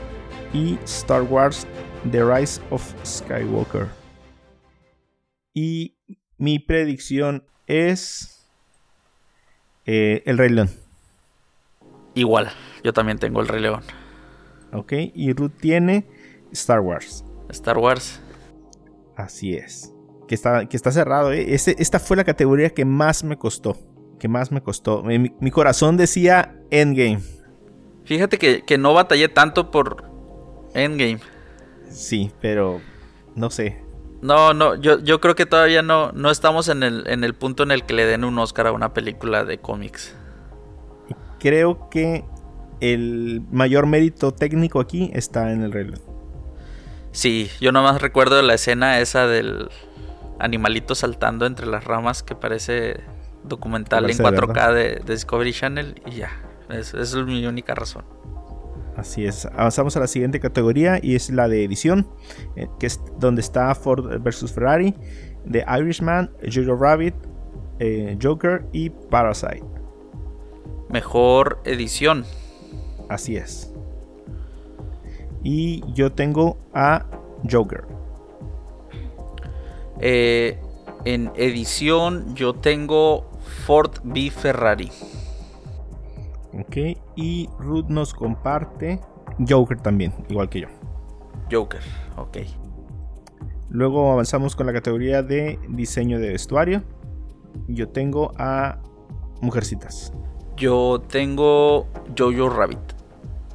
y 0.53 0.79
Star 0.85 1.23
Wars 1.23 1.66
The 2.12 2.23
Rise 2.23 2.61
of 2.71 2.95
Skywalker. 3.05 3.88
Y 5.55 5.97
mi 6.38 6.61
predicción 6.61 7.45
es 7.66 8.47
eh, 9.87 10.23
El 10.25 10.38
Rey 10.38 10.51
León. 10.51 10.71
Igual, 12.14 12.53
yo 12.85 12.93
también 12.93 13.19
tengo 13.19 13.40
El 13.40 13.49
Rey 13.49 13.61
León. 13.61 13.83
Ok, 14.72 14.92
y 15.14 15.33
Ruth 15.33 15.52
tiene 15.61 16.06
Star 16.52 16.80
Wars. 16.80 17.24
Star 17.48 17.78
Wars. 17.78 18.20
Así 19.16 19.54
es. 19.54 19.92
Que 20.28 20.35
está, 20.35 20.66
que 20.66 20.76
está 20.76 20.92
cerrado. 20.92 21.33
¿eh? 21.33 21.54
esta 21.54 21.98
fue 21.98 22.16
la 22.16 22.24
categoría 22.24 22.70
que 22.70 22.85
más 22.85 23.24
me 23.24 23.37
costó. 23.37 23.76
Que 24.18 24.28
más 24.28 24.52
me 24.52 24.62
costó. 24.62 25.02
Mi, 25.02 25.50
corazón 25.50 25.96
decía 25.96 26.56
Endgame. 26.70 27.20
Fíjate 28.04 28.38
que, 28.38 28.78
no 28.78 28.94
batallé 28.94 29.28
tanto 29.28 29.70
por 29.70 30.04
Endgame. 30.74 31.20
Sí, 31.88 32.30
pero 32.40 32.80
no 33.35 33.50
sé. 33.50 33.83
No, 34.22 34.52
no, 34.52 34.74
yo, 34.76 35.00
yo 35.00 35.20
creo 35.20 35.35
que 35.35 35.46
todavía 35.46 35.83
no, 35.83 36.12
no 36.12 36.30
estamos 36.30 36.68
en 36.68 36.83
el, 36.83 37.06
en 37.09 37.24
el 37.24 37.35
punto 37.35 37.62
en 37.62 37.70
el 37.70 37.85
que 37.85 37.94
le 37.94 38.04
den 38.04 38.24
un 38.24 38.38
Oscar 38.38 38.66
a 38.66 38.72
una 38.72 38.92
película 38.92 39.44
de 39.44 39.59
cómics. 39.59 40.14
Creo 41.38 41.88
que 41.88 42.24
el 42.81 43.43
mayor 43.51 43.87
mérito 43.87 44.33
técnico 44.33 44.81
aquí 44.81 45.11
está 45.14 45.53
en 45.53 45.62
el 45.62 45.73
reloj. 45.73 45.99
Sí, 47.12 47.51
yo 47.61 47.73
nomás 47.73 48.01
recuerdo 48.01 48.40
la 48.43 48.55
escena 48.55 49.01
esa 49.01 49.27
del 49.27 49.69
animalito 50.38 50.95
saltando 50.95 51.47
entre 51.47 51.66
las 51.66 51.85
ramas 51.85 52.23
que 52.23 52.35
parece 52.35 53.01
documental 53.45 54.09
en 54.09 54.16
4K 54.16 54.75
de, 54.75 55.03
Discovery 55.05 55.53
Channel 55.53 56.01
y 56.07 56.16
ya, 56.16 56.31
esa 56.71 57.01
es 57.01 57.14
mi 57.16 57.45
única 57.47 57.75
razón. 57.75 58.05
Así 58.97 59.25
es, 59.25 59.47
avanzamos 59.47 59.97
a 59.97 60.01
la 60.01 60.07
siguiente 60.07 60.40
categoría 60.40 60.99
y 61.03 61.14
es 61.14 61.31
la 61.31 61.49
de 61.49 61.64
edición, 61.64 62.09
eh, 62.57 62.69
que 62.79 62.87
es 62.87 63.01
donde 63.19 63.40
está 63.40 63.75
Ford 63.75 64.21
vs 64.21 64.53
Ferrari, 64.53 64.95
The 65.51 65.64
Irishman, 65.79 66.31
Jojo 66.53 66.77
Rabbit, 66.77 67.14
eh, 67.79 68.19
Joker 68.21 68.66
y 68.73 68.90
Parasite. 68.90 69.64
Mejor 70.90 71.61
edición. 71.64 72.25
Así 73.11 73.37
es. 73.37 73.75
Y 75.42 75.83
yo 75.92 76.12
tengo 76.12 76.59
a 76.73 77.05
Joker. 77.51 77.85
Eh, 79.99 80.59
en 81.05 81.33
edición 81.35 82.37
yo 82.37 82.55
tengo 82.55 83.29
Ford 83.66 83.90
v 84.05 84.31
Ferrari. 84.31 84.90
Ok, 86.53 86.77
y 87.16 87.49
Ruth 87.59 87.87
nos 87.88 88.14
comparte 88.14 89.01
Joker 89.46 89.81
también, 89.81 90.14
igual 90.29 90.49
que 90.49 90.61
yo. 90.61 90.68
Joker, 91.51 91.81
ok. 92.16 92.38
Luego 93.70 94.12
avanzamos 94.12 94.55
con 94.55 94.66
la 94.66 94.73
categoría 94.73 95.25
de 95.25 95.59
diseño 95.68 96.20
de 96.20 96.31
vestuario. 96.31 96.85
Yo 97.66 97.88
tengo 97.88 98.31
a 98.38 98.79
Mujercitas. 99.40 100.12
Yo 100.57 101.03
tengo 101.09 101.88
Jojo 102.16 102.51
Rabbit 102.51 102.99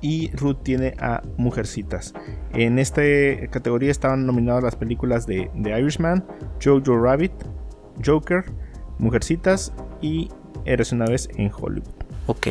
y 0.06 0.30
Ruth 0.36 0.58
tiene 0.62 0.94
a 1.00 1.24
Mujercitas. 1.36 2.14
En 2.54 2.78
esta 2.78 3.02
categoría 3.50 3.90
estaban 3.90 4.28
nominadas 4.28 4.64
las 4.64 4.76
películas 4.76 5.26
de 5.26 5.50
The 5.64 5.80
Irishman, 5.80 6.24
Jojo 6.64 6.96
Rabbit, 6.96 7.32
Joker, 8.06 8.46
Mujercitas 9.00 9.74
y 10.02 10.30
Eres 10.64 10.92
una 10.92 11.06
vez 11.06 11.28
en 11.38 11.52
Hollywood. 11.52 11.90
Ok. 12.28 12.48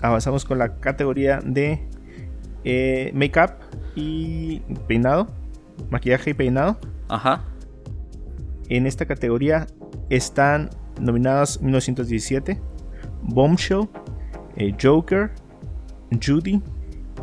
Avanzamos 0.00 0.44
con 0.44 0.58
la 0.58 0.76
categoría 0.76 1.40
de 1.44 1.84
eh, 2.62 3.10
make-up 3.14 3.54
y 3.96 4.60
peinado, 4.86 5.26
maquillaje 5.90 6.30
y 6.30 6.34
peinado. 6.34 6.78
Ajá. 7.08 7.44
En 8.68 8.86
esta 8.86 9.06
categoría 9.06 9.66
están 10.08 10.70
nominadas 11.00 11.60
1917, 11.60 12.60
Bombshell, 13.22 13.88
eh, 14.56 14.72
Joker, 14.80 15.32
Judy, 16.24 16.62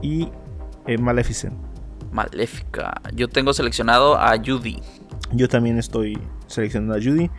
y 0.01 0.29
eh, 0.87 0.97
Maleficent. 0.97 1.53
Maléfica. 2.11 3.01
Yo 3.13 3.27
tengo 3.27 3.53
seleccionado 3.53 4.17
a 4.17 4.35
Judy. 4.37 4.81
Yo 5.31 5.47
también 5.47 5.77
estoy 5.77 6.17
seleccionando 6.47 6.95
a 6.95 6.97
Judy. 6.97 7.29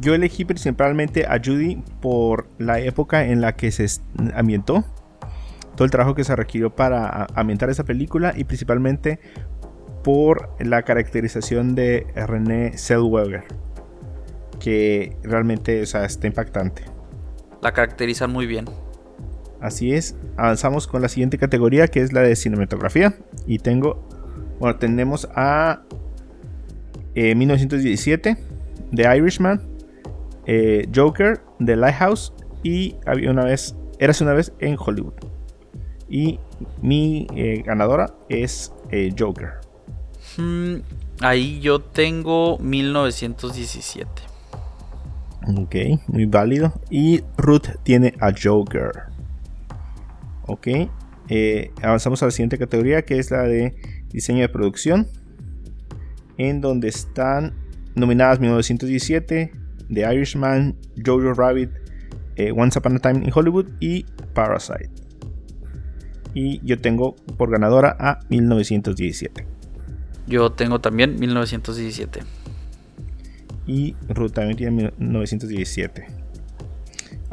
Yo 0.00 0.14
elegí 0.14 0.44
principalmente 0.44 1.26
a 1.26 1.40
Judy 1.44 1.82
por 2.00 2.48
la 2.58 2.78
época 2.80 3.24
en 3.24 3.40
la 3.40 3.54
que 3.56 3.70
se 3.70 3.86
ambientó. 4.34 4.84
Todo 5.74 5.84
el 5.84 5.90
trabajo 5.90 6.14
que 6.14 6.24
se 6.24 6.36
requirió 6.36 6.74
para 6.74 7.26
ambientar 7.34 7.70
esa 7.70 7.84
película 7.84 8.32
y 8.36 8.44
principalmente 8.44 9.20
por 10.02 10.54
la 10.58 10.82
caracterización 10.82 11.74
de 11.74 12.06
René 12.14 12.76
Zellweger. 12.76 13.44
Que 14.60 15.16
realmente 15.24 15.82
está 15.82 16.26
impactante. 16.26 16.84
La 17.60 17.72
caracterizan 17.72 18.30
muy 18.30 18.46
bien. 18.46 18.66
Así 19.62 19.94
es, 19.94 20.16
avanzamos 20.36 20.88
con 20.88 21.02
la 21.02 21.08
siguiente 21.08 21.38
categoría 21.38 21.86
que 21.86 22.00
es 22.00 22.12
la 22.12 22.20
de 22.20 22.34
cinematografía. 22.34 23.14
Y 23.46 23.58
tengo, 23.58 24.08
bueno, 24.58 24.76
tenemos 24.76 25.28
a 25.36 25.82
1917, 27.14 28.30
eh, 28.30 28.36
The 28.92 29.16
Irishman, 29.16 29.62
eh, 30.46 30.88
Joker, 30.92 31.40
The 31.64 31.76
Lighthouse 31.76 32.34
y 32.64 32.96
había 33.06 33.30
una 33.30 33.44
vez, 33.44 33.76
eras 34.00 34.20
una 34.20 34.32
vez 34.32 34.52
en 34.58 34.76
Hollywood. 34.76 35.14
Y 36.08 36.40
mi 36.82 37.28
eh, 37.36 37.62
ganadora 37.64 38.12
es 38.28 38.72
Joker. 39.16 39.60
Hmm, 40.36 40.78
ahí 41.20 41.60
yo 41.60 41.80
tengo 41.80 42.58
1917. 42.58 44.10
Ok, 45.56 45.74
muy 46.08 46.26
válido. 46.26 46.72
Y 46.90 47.22
Ruth 47.36 47.68
tiene 47.84 48.14
a 48.20 48.32
Joker. 48.32 49.11
Ok, 50.52 50.68
eh, 51.30 51.70
avanzamos 51.82 52.22
a 52.22 52.26
la 52.26 52.30
siguiente 52.30 52.58
categoría 52.58 53.00
que 53.06 53.18
es 53.18 53.30
la 53.30 53.44
de 53.44 53.74
diseño 54.10 54.42
de 54.42 54.50
producción, 54.50 55.08
en 56.36 56.60
donde 56.60 56.88
están 56.88 57.54
nominadas 57.94 58.38
1917, 58.38 59.50
The 59.90 60.14
Irishman, 60.14 60.76
Jojo 61.02 61.32
Rabbit, 61.32 61.70
eh, 62.36 62.52
Once 62.54 62.78
Upon 62.78 62.96
a 62.96 62.98
Time 62.98 63.24
in 63.24 63.32
Hollywood 63.34 63.70
y 63.80 64.04
Parasite. 64.34 64.90
Y 66.34 66.60
yo 66.66 66.78
tengo 66.78 67.16
por 67.38 67.50
ganadora 67.50 67.96
a 67.98 68.20
1917. 68.28 69.46
Yo 70.26 70.52
tengo 70.52 70.82
también 70.82 71.18
1917. 71.18 72.20
Y 73.66 73.96
Ruth 74.06 74.32
también 74.32 74.58
tiene 74.58 74.92
1917. 74.98 76.21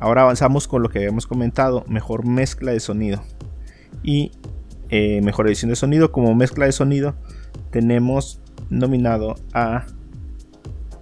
Ahora 0.01 0.21
avanzamos 0.21 0.67
con 0.67 0.81
lo 0.81 0.89
que 0.89 0.99
habíamos 0.99 1.27
comentado, 1.27 1.83
mejor 1.87 2.25
mezcla 2.25 2.71
de 2.71 2.79
sonido. 2.79 3.21
Y 4.01 4.31
eh, 4.89 5.19
mejor 5.21 5.47
edición 5.47 5.69
de 5.69 5.75
sonido, 5.75 6.13
como 6.13 6.33
mezcla 6.35 6.65
de 6.65 6.71
sonido, 6.71 7.15
tenemos 7.69 8.41
nominado 8.69 9.35
a 9.53 9.85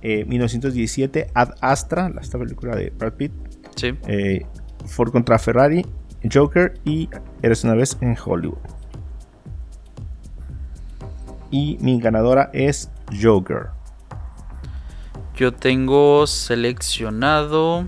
1917 0.02 1.20
eh, 1.20 1.32
Ad 1.36 1.52
Astra, 1.62 2.12
esta 2.20 2.40
película 2.40 2.76
de 2.76 2.90
Brad 2.90 3.14
Pitt. 3.14 3.32
Sí. 3.76 3.94
Eh, 4.08 4.46
Ford 4.88 5.12
contra 5.12 5.38
Ferrari, 5.38 5.86
Joker 6.34 6.74
y 6.84 7.08
Eres 7.44 7.64
una 7.64 7.76
vez 7.76 7.98
en 8.02 8.18
Hollywood. 8.18 8.58
Y 11.52 11.78
mi 11.82 12.00
ganadora 12.00 12.50
es 12.52 12.90
Joker. 13.22 13.68
Yo 15.36 15.54
tengo 15.54 16.26
seleccionado 16.26 17.86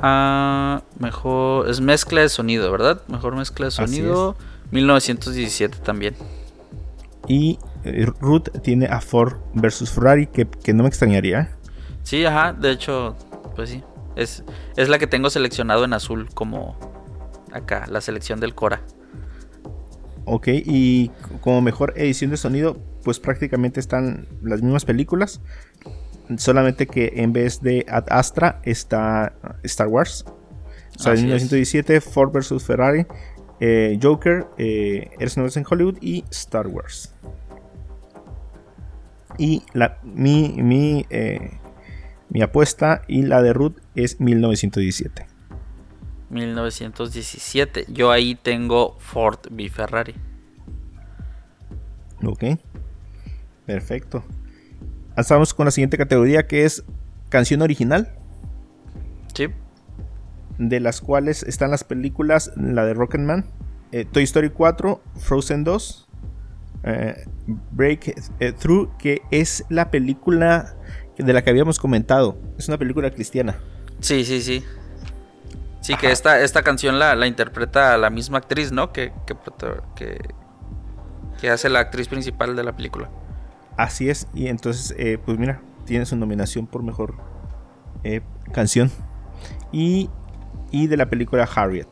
a 0.00 0.82
mejor. 0.98 1.68
Es 1.68 1.80
mezcla 1.80 2.20
de 2.20 2.28
sonido, 2.28 2.70
¿verdad? 2.70 3.02
Mejor 3.08 3.36
mezcla 3.36 3.66
de 3.66 3.70
sonido. 3.70 4.36
1917 4.70 5.78
también. 5.78 6.14
Y 7.26 7.58
eh, 7.84 8.06
Ruth 8.20 8.48
tiene 8.62 8.86
a 8.86 9.00
Ford 9.00 9.36
versus 9.54 9.90
Ferrari, 9.90 10.26
que, 10.26 10.46
no 10.72 10.82
me 10.82 10.88
extrañaría. 10.88 11.56
Sí, 12.02 12.24
ajá, 12.24 12.52
de 12.52 12.70
hecho, 12.70 13.16
pues 13.54 13.70
sí. 13.70 13.82
Es, 14.16 14.44
es 14.76 14.88
la 14.88 14.98
que 14.98 15.06
tengo 15.06 15.30
seleccionado 15.30 15.84
en 15.84 15.92
azul, 15.92 16.28
como 16.34 16.76
acá, 17.52 17.86
la 17.88 18.00
selección 18.00 18.40
del 18.40 18.54
Cora. 18.54 18.80
Ok, 20.24 20.48
y 20.48 21.10
como 21.40 21.62
mejor 21.62 21.94
edición 21.96 22.30
de 22.30 22.36
sonido, 22.36 22.76
pues 23.04 23.20
prácticamente 23.20 23.80
están 23.80 24.26
las 24.42 24.62
mismas 24.62 24.84
películas. 24.84 25.40
Solamente 26.36 26.86
que 26.86 27.12
en 27.16 27.32
vez 27.32 27.60
de 27.62 27.86
Ad 27.88 28.04
Astra 28.10 28.60
está 28.64 29.32
Star 29.62 29.88
Wars. 29.88 30.24
O 30.98 31.02
sea, 31.02 31.14
en 31.14 31.20
1917, 31.20 32.00
Ford 32.00 32.32
vs. 32.32 32.62
Ferrari, 32.62 33.06
eh, 33.60 33.98
Joker, 34.02 34.46
eh, 34.58 35.10
Eres 35.18 35.36
en 35.36 35.64
Hollywood 35.68 35.98
y 36.00 36.24
Star 36.30 36.66
Wars. 36.66 37.14
Y 39.38 39.62
la, 39.72 39.98
mi, 40.02 40.54
mi, 40.58 41.06
eh, 41.10 41.52
mi 42.28 42.42
apuesta 42.42 43.02
y 43.06 43.22
la 43.22 43.40
de 43.40 43.52
Ruth 43.52 43.76
es 43.94 44.20
1917. 44.20 45.26
1917. 46.30 47.86
Yo 47.88 48.10
ahí 48.10 48.34
tengo 48.34 48.96
Ford 48.98 49.38
v 49.50 49.68
Ferrari. 49.68 50.14
Ok. 52.24 52.44
Perfecto. 53.64 54.24
Pasamos 55.18 55.52
con 55.52 55.64
la 55.64 55.72
siguiente 55.72 55.98
categoría 55.98 56.46
que 56.46 56.64
es 56.64 56.84
canción 57.28 57.60
original. 57.62 58.08
Sí. 59.34 59.48
De 60.58 60.78
las 60.78 61.00
cuales 61.00 61.42
están 61.42 61.72
las 61.72 61.82
películas, 61.82 62.52
la 62.54 62.84
de 62.84 62.94
Rocketman, 62.94 63.44
eh, 63.90 64.04
Toy 64.04 64.22
Story 64.22 64.50
4, 64.50 65.02
Frozen 65.16 65.64
2, 65.64 66.08
eh, 66.84 67.24
Break 67.72 68.14
eh, 68.38 68.54
que 68.96 69.22
es 69.32 69.64
la 69.68 69.90
película 69.90 70.76
de 71.16 71.32
la 71.32 71.42
que 71.42 71.50
habíamos 71.50 71.80
comentado. 71.80 72.38
Es 72.56 72.68
una 72.68 72.78
película 72.78 73.10
cristiana. 73.10 73.58
Sí, 73.98 74.24
sí, 74.24 74.40
sí. 74.40 74.64
Sí, 75.80 75.96
que 75.96 76.12
esta, 76.12 76.40
esta 76.42 76.62
canción 76.62 77.00
la, 77.00 77.26
interpreta 77.26 77.98
la 77.98 78.10
misma 78.10 78.38
actriz, 78.38 78.70
¿no? 78.70 78.92
Que, 78.92 79.12
que, 79.26 80.20
que, 81.40 81.50
hace 81.50 81.68
la 81.68 81.80
actriz 81.80 82.06
principal 82.06 82.54
de 82.54 82.62
la 82.62 82.76
película. 82.76 83.10
Así 83.78 84.10
es, 84.10 84.28
y 84.34 84.48
entonces, 84.48 84.94
eh, 84.98 85.18
pues 85.24 85.38
mira, 85.38 85.62
tiene 85.86 86.04
su 86.04 86.16
nominación 86.16 86.66
por 86.66 86.82
mejor 86.82 87.14
eh, 88.04 88.20
canción. 88.52 88.90
Y, 89.72 90.10
y, 90.70 90.88
de 90.88 90.96
la 90.98 91.08
película 91.08 91.48
Harriet. 91.54 91.88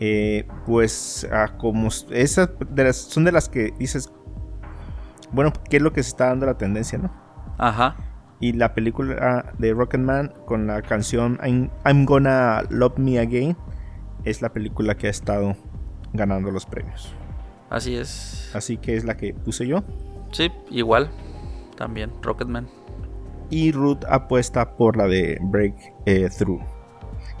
Eh, 0.00 0.48
pues, 0.66 1.28
ah, 1.30 1.56
como 1.58 1.88
esas 1.88 2.50
son 3.08 3.24
de 3.24 3.32
las 3.32 3.48
que 3.48 3.72
dices, 3.78 4.10
bueno, 5.30 5.52
¿qué 5.70 5.76
es 5.76 5.82
lo 5.82 5.92
que 5.92 6.02
se 6.02 6.08
está 6.08 6.26
dando 6.26 6.46
la 6.46 6.58
tendencia, 6.58 6.98
no? 6.98 7.12
Ajá 7.58 7.96
y 8.40 8.52
la 8.52 8.74
película 8.74 9.52
de 9.58 9.74
Rocketman 9.74 10.32
con 10.46 10.66
la 10.66 10.82
canción 10.82 11.38
I'm, 11.42 12.04
Gonna 12.04 12.62
Love 12.70 12.98
Me 12.98 13.18
Again 13.18 13.56
es 14.24 14.42
la 14.42 14.52
película 14.52 14.96
que 14.96 15.08
ha 15.08 15.10
estado 15.10 15.56
ganando 16.12 16.50
los 16.50 16.66
premios. 16.66 17.12
Así 17.70 17.96
es. 17.96 18.50
Así 18.54 18.76
que 18.76 18.96
es 18.96 19.04
la 19.04 19.16
que 19.16 19.34
puse 19.34 19.66
yo. 19.66 19.84
Sí, 20.32 20.50
igual. 20.70 21.10
También, 21.76 22.12
Rocketman. 22.22 22.68
Y 23.50 23.72
Ruth 23.72 24.04
apuesta 24.08 24.76
por 24.76 24.96
la 24.96 25.06
de 25.06 25.38
Break 25.40 25.74
eh, 26.06 26.28
Through. 26.36 26.60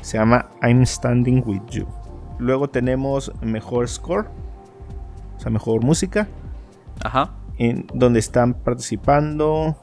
Se 0.00 0.16
llama 0.16 0.48
I'm 0.62 0.86
Standing 0.86 1.42
With 1.44 1.66
You. 1.70 1.86
Luego 2.38 2.68
tenemos 2.68 3.32
mejor 3.42 3.88
score. 3.88 4.28
O 5.36 5.40
sea, 5.40 5.50
mejor 5.50 5.84
música. 5.84 6.28
Ajá. 7.04 7.34
En 7.58 7.86
donde 7.92 8.20
están 8.20 8.54
participando 8.54 9.76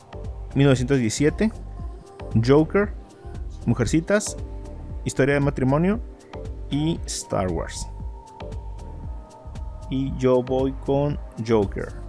1917, 0.55 1.51
Joker, 2.45 2.93
Mujercitas, 3.65 4.37
Historia 5.03 5.35
de 5.35 5.39
matrimonio 5.39 5.99
y 6.71 6.99
Star 7.05 7.51
Wars. 7.51 7.87
Y 9.91 10.11
yo 10.17 10.41
voy 10.41 10.71
con 10.83 11.19
Joker. 11.47 12.04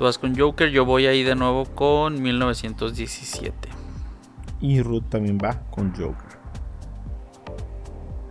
Tú 0.00 0.04
vas 0.06 0.16
con 0.16 0.34
Joker, 0.34 0.70
yo 0.70 0.86
voy 0.86 1.04
ahí 1.04 1.22
de 1.22 1.34
nuevo 1.34 1.66
con 1.66 2.22
1917. 2.22 3.68
Y 4.62 4.80
Ruth 4.80 5.02
también 5.10 5.36
va 5.36 5.60
con 5.70 5.90
Joker. 5.90 6.38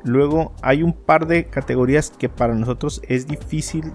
Luego 0.04 0.52
hay 0.64 0.82
un 0.82 0.94
par 0.94 1.28
de 1.28 1.46
categorías 1.46 2.10
que 2.10 2.28
para 2.28 2.56
nosotros 2.56 3.04
es 3.08 3.28
difícil 3.28 3.94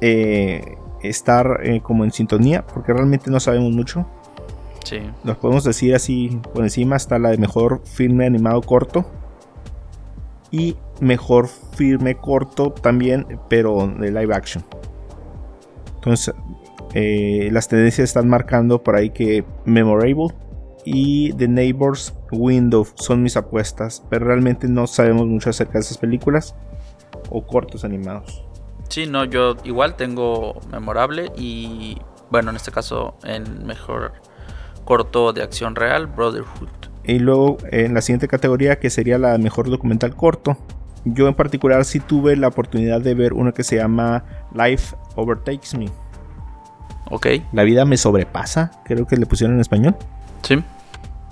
eh, 0.00 0.78
estar 1.02 1.60
eh, 1.62 1.82
como 1.82 2.04
en 2.04 2.12
sintonía, 2.12 2.66
porque 2.66 2.94
realmente 2.94 3.30
no 3.30 3.38
sabemos 3.38 3.72
mucho. 3.72 4.06
Sí. 4.82 5.00
Nos 5.24 5.36
podemos 5.36 5.62
decir 5.62 5.94
así 5.94 6.40
por 6.54 6.62
encima 6.62 6.96
está 6.96 7.18
la 7.18 7.32
de 7.32 7.36
mejor 7.36 7.82
filme 7.84 8.24
animado 8.24 8.62
corto 8.62 9.04
y 10.50 10.74
mejor 11.02 11.48
filme 11.48 12.14
corto 12.14 12.70
también, 12.70 13.40
pero 13.50 13.86
de 13.98 14.10
live 14.10 14.34
action. 14.34 14.64
Entonces, 16.06 16.32
eh, 16.94 17.48
las 17.50 17.66
tendencias 17.66 18.04
están 18.04 18.28
marcando 18.28 18.80
por 18.80 18.94
ahí 18.94 19.10
que 19.10 19.44
Memorable 19.64 20.28
y 20.84 21.32
The 21.32 21.48
Neighbors 21.48 22.14
Window 22.30 22.86
son 22.94 23.24
mis 23.24 23.36
apuestas, 23.36 24.04
pero 24.08 24.24
realmente 24.24 24.68
no 24.68 24.86
sabemos 24.86 25.26
mucho 25.26 25.50
acerca 25.50 25.72
de 25.72 25.80
esas 25.80 25.98
películas 25.98 26.54
o 27.28 27.44
cortos 27.44 27.84
animados. 27.84 28.44
Sí, 28.88 29.06
no, 29.08 29.24
yo 29.24 29.56
igual 29.64 29.96
tengo 29.96 30.60
memorable 30.70 31.32
y 31.36 31.98
bueno, 32.30 32.50
en 32.50 32.56
este 32.56 32.70
caso 32.70 33.16
en 33.24 33.66
mejor 33.66 34.12
corto 34.84 35.32
de 35.32 35.42
acción 35.42 35.74
real, 35.74 36.06
Brotherhood. 36.06 36.68
Y 37.02 37.18
luego 37.18 37.58
en 37.72 37.94
la 37.94 38.00
siguiente 38.00 38.28
categoría 38.28 38.78
que 38.78 38.90
sería 38.90 39.18
la 39.18 39.36
mejor 39.38 39.70
documental 39.70 40.14
corto, 40.14 40.56
yo 41.04 41.26
en 41.26 41.34
particular 41.34 41.84
sí 41.84 41.98
tuve 41.98 42.36
la 42.36 42.46
oportunidad 42.46 43.00
de 43.00 43.14
ver 43.16 43.32
una 43.32 43.50
que 43.50 43.64
se 43.64 43.74
llama 43.74 44.24
Life 44.56 44.96
Overtakes 45.14 45.76
Me. 45.76 45.86
Ok. 47.10 47.26
La 47.52 47.62
vida 47.62 47.84
me 47.84 47.96
sobrepasa, 47.96 48.72
creo 48.84 49.06
que 49.06 49.16
le 49.16 49.26
pusieron 49.26 49.54
en 49.54 49.60
español. 49.60 49.96
Sí. 50.42 50.62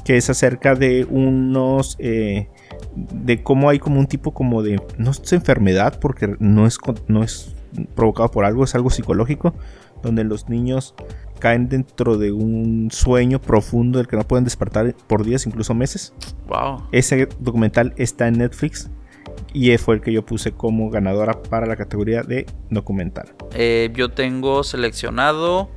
Que 0.04 0.16
es 0.16 0.30
acerca 0.30 0.74
de 0.74 1.06
unos 1.08 1.96
eh, 1.98 2.48
de 2.94 3.42
cómo 3.42 3.70
hay 3.70 3.78
como 3.78 3.98
un 3.98 4.06
tipo 4.06 4.32
como 4.32 4.62
de, 4.62 4.80
no 4.98 5.10
es 5.10 5.32
enfermedad 5.32 5.98
porque 6.00 6.36
no 6.38 6.66
es, 6.66 6.78
no 7.08 7.22
es 7.22 7.54
provocado 7.94 8.30
por 8.30 8.44
algo, 8.44 8.64
es 8.64 8.74
algo 8.74 8.90
psicológico, 8.90 9.54
donde 10.02 10.24
los 10.24 10.48
niños 10.48 10.94
caen 11.38 11.68
dentro 11.68 12.18
de 12.18 12.32
un 12.32 12.90
sueño 12.92 13.40
profundo 13.40 13.98
del 13.98 14.06
que 14.06 14.16
no 14.16 14.24
pueden 14.24 14.44
despertar 14.44 14.94
por 15.06 15.24
días, 15.24 15.46
incluso 15.46 15.74
meses. 15.74 16.12
Wow. 16.48 16.84
Ese 16.92 17.28
documental 17.40 17.94
está 17.96 18.28
en 18.28 18.38
Netflix 18.38 18.90
y 19.54 19.78
fue 19.78 19.94
el 19.94 20.00
que 20.02 20.12
yo 20.12 20.26
puse 20.26 20.52
como 20.52 20.90
ganadora 20.90 21.40
para 21.42 21.64
la 21.64 21.76
categoría 21.76 22.22
de 22.22 22.44
documental. 22.70 23.32
Eh, 23.54 23.90
yo 23.94 24.10
tengo 24.10 24.64
seleccionado 24.64 25.70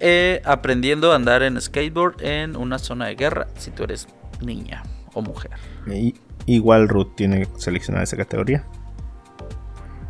eh, 0.00 0.40
aprendiendo 0.44 1.12
a 1.12 1.16
andar 1.16 1.42
en 1.42 1.60
skateboard 1.60 2.22
en 2.22 2.56
una 2.56 2.78
zona 2.78 3.06
de 3.06 3.14
guerra 3.14 3.46
si 3.56 3.70
tú 3.70 3.84
eres 3.84 4.08
niña 4.40 4.82
o 5.12 5.20
mujer. 5.22 5.52
Y 5.86 6.14
igual 6.46 6.88
Ruth 6.88 7.14
tiene 7.14 7.46
seleccionada 7.58 8.02
esa 8.02 8.16
categoría. 8.16 8.66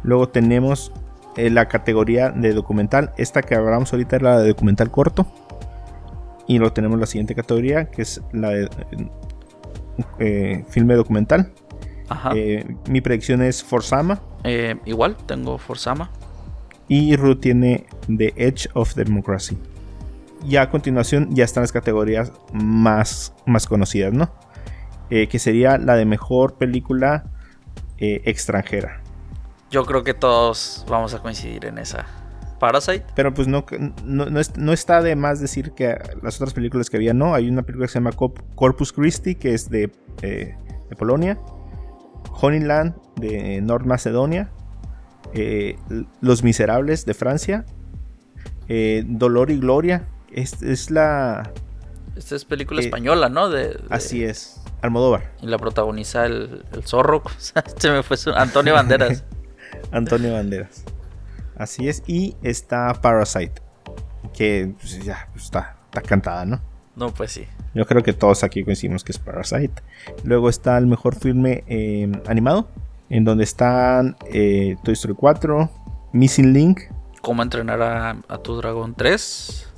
Luego 0.04 0.28
tenemos 0.28 0.92
eh, 1.36 1.50
la 1.50 1.66
categoría 1.66 2.30
de 2.30 2.52
documental. 2.52 3.12
Esta 3.18 3.42
que 3.42 3.56
hablamos 3.56 3.92
ahorita 3.92 4.16
es 4.16 4.22
la 4.22 4.38
de 4.38 4.48
documental 4.48 4.90
corto. 4.92 5.26
Y 6.46 6.58
luego 6.58 6.72
tenemos 6.72 7.00
la 7.00 7.06
siguiente 7.06 7.34
categoría 7.34 7.90
que 7.90 8.02
es 8.02 8.22
la 8.32 8.50
de 8.50 8.68
eh, 10.18 10.64
filme 10.68 10.94
documental. 10.94 11.52
Eh, 12.34 12.76
mi 12.88 13.00
predicción 13.00 13.42
es 13.42 13.62
Forsama. 13.62 14.20
igual, 14.84 15.16
tengo 15.26 15.58
Forsama. 15.58 16.10
Y 16.88 17.16
Ruth 17.16 17.40
tiene 17.40 17.86
The 18.08 18.34
Edge 18.36 18.68
of 18.74 18.94
Democracy. 18.94 19.56
Y 20.46 20.56
a 20.56 20.68
continuación 20.68 21.34
ya 21.34 21.44
están 21.44 21.62
las 21.62 21.72
categorías 21.72 22.32
más, 22.52 23.32
más 23.46 23.66
conocidas, 23.66 24.12
¿no? 24.12 24.30
Eh, 25.10 25.28
que 25.28 25.38
sería 25.38 25.78
la 25.78 25.94
de 25.94 26.04
mejor 26.04 26.54
película 26.54 27.24
eh, 27.98 28.22
extranjera. 28.24 29.00
Yo 29.70 29.84
creo 29.84 30.02
que 30.04 30.14
todos 30.14 30.84
vamos 30.88 31.14
a 31.14 31.20
coincidir 31.20 31.66
en 31.66 31.78
esa. 31.78 32.06
Parasite. 32.58 33.04
Pero 33.14 33.34
pues 33.34 33.48
no, 33.48 33.64
no, 34.04 34.72
está 34.72 35.02
de 35.02 35.16
más 35.16 35.40
decir 35.40 35.72
que 35.72 35.98
las 36.22 36.36
otras 36.36 36.54
películas 36.54 36.88
que 36.88 36.96
había, 36.96 37.12
no. 37.12 37.34
Hay 37.34 37.48
una 37.48 37.62
película 37.62 37.86
que 37.86 37.92
se 37.92 37.98
llama 37.98 38.12
Corpus 38.12 38.92
Christi, 38.92 39.34
que 39.34 39.52
es 39.52 39.68
de, 39.68 39.90
eh, 40.22 40.56
de 40.88 40.96
Polonia. 40.96 41.38
Honeyland, 42.40 42.94
de 43.16 43.60
North 43.60 43.86
Macedonia. 43.86 44.50
Los 46.20 46.42
Miserables, 46.42 47.06
de 47.06 47.14
Francia. 47.14 47.64
Dolor 49.04 49.50
y 49.50 49.58
Gloria. 49.58 50.08
Es, 50.30 50.62
es 50.62 50.90
la... 50.90 51.52
Esta 52.16 52.36
es 52.36 52.44
película 52.44 52.80
española, 52.80 53.28
¿no? 53.28 53.48
De, 53.48 53.80
Así 53.88 54.22
es 54.22 54.62
Almodóvar. 54.82 55.30
Y 55.40 55.46
la 55.46 55.58
protagoniza 55.58 56.26
el, 56.26 56.64
zorro. 56.84 57.22
Se 57.78 57.90
me 57.90 58.02
fue 58.02 58.16
Antonio 58.34 58.74
Banderas. 58.74 59.24
Antonio 59.92 60.32
Banderas. 60.32 60.84
Así 61.56 61.88
es. 61.88 62.02
Y 62.08 62.36
está 62.42 62.92
Parasite. 63.00 63.62
Que 64.34 64.74
pues, 64.78 65.02
ya 65.04 65.28
pues, 65.32 65.44
está, 65.44 65.76
está 65.84 66.02
cantada, 66.02 66.44
¿no? 66.44 66.60
No, 67.02 67.12
pues 67.12 67.32
sí. 67.32 67.48
Yo 67.74 67.84
creo 67.84 68.04
que 68.04 68.12
todos 68.12 68.44
aquí 68.44 68.62
coincidimos 68.62 69.02
que 69.02 69.10
es 69.10 69.18
Parasite. 69.18 69.82
Luego 70.22 70.48
está 70.48 70.78
el 70.78 70.86
mejor 70.86 71.16
filme 71.16 71.64
eh, 71.66 72.08
animado. 72.28 72.68
En 73.10 73.24
donde 73.24 73.42
están 73.42 74.16
eh, 74.32 74.76
Toy 74.84 74.92
Story 74.92 75.14
4, 75.14 75.68
Missing 76.12 76.52
Link. 76.52 76.82
¿Cómo 77.20 77.42
entrenar 77.42 77.82
a, 77.82 78.38
tu 78.38 78.54
dragón 78.54 78.94
3? 78.94 79.68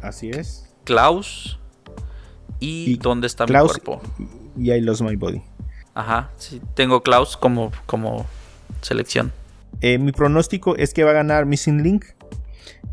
Así 0.00 0.30
es. 0.30 0.74
Klaus. 0.84 1.58
Y, 2.58 2.96
¿Dónde 2.96 3.26
está 3.26 3.44
mi 3.44 3.52
cuerpo? 3.52 4.00
Y 4.56 4.72
I 4.72 4.80
Lost 4.80 5.02
My 5.02 5.16
Body. 5.16 5.42
Ajá, 5.92 6.30
sí. 6.38 6.62
Tengo 6.72 7.02
Klaus 7.02 7.36
como, 7.36 7.70
como 7.84 8.24
selección. 8.80 9.30
Eh, 9.82 9.98
mi 9.98 10.12
pronóstico 10.12 10.74
es 10.74 10.94
que 10.94 11.04
va 11.04 11.10
a 11.10 11.14
ganar 11.14 11.44
Missing 11.44 11.82
Link. 11.82 12.06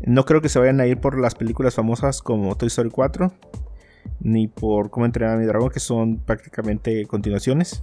No 0.00 0.24
creo 0.24 0.40
que 0.40 0.48
se 0.48 0.58
vayan 0.58 0.80
a 0.80 0.86
ir 0.86 0.98
por 0.98 1.18
las 1.18 1.34
películas 1.34 1.74
famosas 1.74 2.22
como 2.22 2.56
Toy 2.56 2.68
Story 2.68 2.90
4. 2.90 3.32
Ni 4.20 4.48
por 4.48 4.90
Cómo 4.90 5.06
entrenar 5.06 5.36
a 5.36 5.38
mi 5.38 5.46
dragón, 5.46 5.70
que 5.70 5.80
son 5.80 6.18
prácticamente 6.18 7.06
continuaciones. 7.06 7.82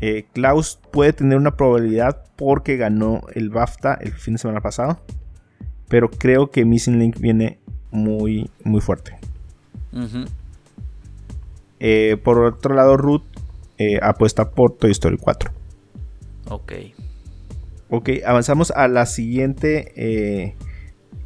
Eh, 0.00 0.26
Klaus 0.32 0.78
puede 0.90 1.12
tener 1.12 1.38
una 1.38 1.56
probabilidad 1.56 2.24
porque 2.36 2.76
ganó 2.76 3.22
el 3.34 3.50
BAFTA 3.50 3.94
el 3.94 4.12
fin 4.12 4.34
de 4.34 4.38
semana 4.38 4.60
pasado. 4.60 5.00
Pero 5.88 6.10
creo 6.10 6.50
que 6.50 6.64
Missing 6.64 6.98
Link 6.98 7.18
viene 7.18 7.58
muy, 7.90 8.50
muy 8.64 8.80
fuerte. 8.80 9.18
Eh, 11.78 12.16
por 12.22 12.38
otro 12.38 12.74
lado, 12.74 12.96
Ruth 12.96 13.22
eh, 13.78 13.98
apuesta 14.02 14.50
por 14.50 14.76
Toy 14.76 14.90
Story 14.90 15.16
4. 15.16 15.50
Ok. 16.50 16.72
Ok, 17.90 18.10
avanzamos 18.26 18.70
a 18.72 18.88
la 18.88 19.06
siguiente. 19.06 20.56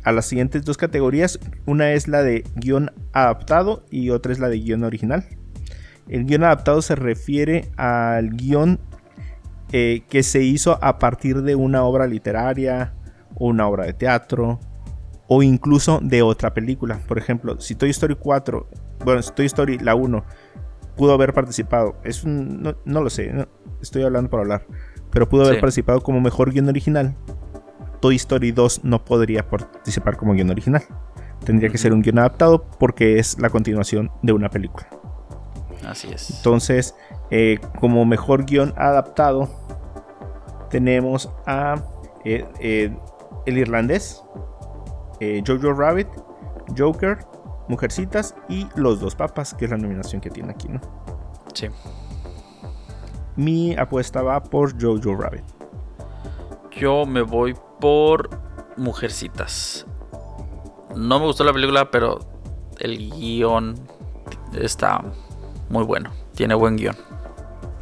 A 0.09 0.13
las 0.13 0.25
siguientes 0.25 0.65
dos 0.65 0.79
categorías. 0.79 1.39
Una 1.67 1.93
es 1.93 2.09
la 2.09 2.23
de 2.23 2.45
guion 2.55 2.93
adaptado 3.13 3.85
y 3.91 4.09
otra 4.09 4.33
es 4.33 4.39
la 4.39 4.49
de 4.49 4.59
guion 4.59 4.85
original. 4.85 5.27
El 6.09 6.25
guion 6.25 6.45
adaptado 6.45 6.81
se 6.81 6.95
refiere 6.95 7.71
al 7.77 8.31
guion 8.31 8.81
eh, 9.71 10.05
que 10.09 10.23
se 10.23 10.43
hizo 10.43 10.83
a 10.83 10.99
partir 10.99 11.43
de 11.43 11.57
una 11.57 11.85
obra 11.85 12.07
literaria, 12.07 12.95
una 13.35 13.69
obra 13.69 13.85
de 13.85 13.93
teatro 13.93 14.61
o 15.27 15.43
incluso 15.43 16.01
de 16.03 16.23
otra 16.23 16.55
película. 16.55 17.01
Por 17.07 17.19
ejemplo, 17.19 17.61
si 17.61 17.75
Toy 17.75 17.91
Story 17.91 18.17
4, 18.19 18.67
bueno, 19.05 19.21
si 19.21 19.33
Toy 19.33 19.45
Story 19.45 19.79
la 19.79 19.95
1 19.95 20.25
pudo 20.97 21.13
haber 21.13 21.35
participado, 21.35 21.97
es 22.03 22.25
no, 22.25 22.75
lo 22.87 23.11
sé, 23.11 23.47
estoy 23.83 24.05
hablando 24.05 24.31
por 24.31 24.41
hablar, 24.41 24.67
pero 25.11 25.29
pudo 25.29 25.45
haber 25.45 25.61
participado 25.61 26.01
como 26.01 26.19
mejor 26.23 26.51
guion 26.51 26.69
original. 26.69 27.15
Toy 28.01 28.17
Story 28.17 28.53
2 28.53 28.85
no 28.85 29.05
podría 29.05 29.49
participar 29.49 30.17
como 30.17 30.35
guion 30.35 30.51
original. 30.51 30.83
Tendría 31.45 31.71
que 31.71 31.79
ser 31.79 31.93
un 31.93 32.03
guion 32.03 32.19
adaptado 32.19 32.65
porque 32.79 33.19
es 33.19 33.39
la 33.39 33.51
continuación 33.51 34.11
de 34.23 34.33
una 34.33 34.51
película. 34.51 34.89
Así 35.87 36.09
es. 36.13 36.31
Entonces, 36.31 36.95
eh, 37.31 37.59
como 37.81 38.05
mejor 38.05 38.45
guion 38.45 38.75
adaptado, 38.77 39.49
tenemos 40.71 41.31
a 41.47 41.83
eh, 42.25 42.45
eh, 42.61 42.97
El 43.47 43.59
Irlandés, 43.59 44.23
Jojo 45.47 45.73
Rabbit, 45.73 46.09
Joker, 46.77 47.19
Mujercitas 47.69 48.35
y 48.49 48.67
Los 48.77 49.01
Dos 49.01 49.15
Papas, 49.15 49.55
que 49.55 49.65
es 49.65 49.71
la 49.71 49.77
nominación 49.77 50.21
que 50.21 50.31
tiene 50.31 50.51
aquí, 50.51 50.69
¿no? 50.69 50.81
Sí. 51.55 51.69
Mi 53.37 53.77
apuesta 53.77 54.23
va 54.23 54.43
por 54.43 54.81
Jojo 54.81 55.17
Rabbit. 55.17 55.45
Yo 56.71 57.05
me 57.05 57.23
voy 57.23 57.55
por 57.81 58.31
Mujercitas. 58.77 59.87
No 60.97 61.19
me 61.19 61.27
gustó 61.27 61.45
la 61.45 61.53
película, 61.53 61.91
pero 61.91 62.21
el 62.79 63.11
guion 63.11 63.75
está 64.59 65.03
muy 65.69 65.85
bueno. 65.85 66.11
Tiene 66.35 66.55
buen 66.55 66.77
guion. 66.77 66.97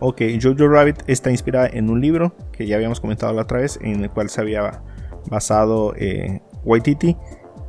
Ok, 0.01 0.23
Jojo 0.43 0.69
Rabbit 0.69 1.03
está 1.07 1.31
inspirada 1.31 1.69
en 1.69 1.89
un 1.89 2.01
libro 2.01 2.35
que 2.53 2.67
ya 2.67 2.77
habíamos 2.77 3.01
comentado 3.01 3.33
la 3.33 3.43
otra 3.43 3.61
vez, 3.61 3.79
en 3.81 4.03
el 4.03 4.11
cual 4.11 4.29
se 4.29 4.41
había 4.41 4.83
basado 5.31 5.95
eh, 5.97 6.43
Waititi. 6.65 7.17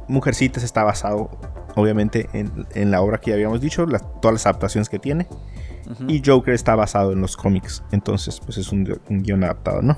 Mujercitas 0.09 0.63
está 0.63 0.83
basado, 0.83 1.29
obviamente, 1.75 2.29
en, 2.33 2.91
la 2.91 3.01
obra 3.01 3.19
que 3.19 3.31
ya 3.31 3.35
habíamos 3.35 3.61
dicho, 3.61 3.85
todas 4.21 4.33
las 4.33 4.45
adaptaciones 4.45 4.89
que 4.89 4.99
tiene. 4.99 5.27
Y 6.07 6.21
Joker 6.25 6.53
está 6.53 6.75
basado 6.75 7.13
en 7.13 7.21
los 7.21 7.37
cómics, 7.37 7.81
entonces, 7.91 8.41
pues 8.41 8.57
es 8.57 8.73
un, 8.73 8.83
guion 9.07 9.43
adaptado, 9.45 9.81
¿no? 9.81 9.97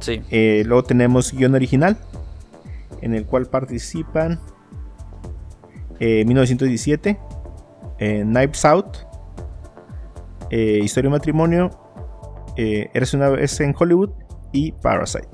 Sí. 0.00 0.22
Eh, 0.30 0.62
luego 0.66 0.82
tenemos 0.82 1.32
guion 1.32 1.54
original, 1.54 1.96
en 3.00 3.14
el 3.14 3.26
cual 3.26 3.46
participan 3.46 4.40
1917, 6.00 7.18
eh, 7.98 8.22
Knives 8.22 8.64
Out, 8.64 9.10
eh, 10.50 10.80
Historia 10.82 11.10
de 11.10 11.16
matrimonio, 11.16 11.70
eh, 12.56 12.90
Eres 12.92 13.14
una 13.14 13.28
vez 13.28 13.60
en 13.60 13.74
Hollywood 13.78 14.10
y 14.52 14.72
Parasite. 14.72 15.28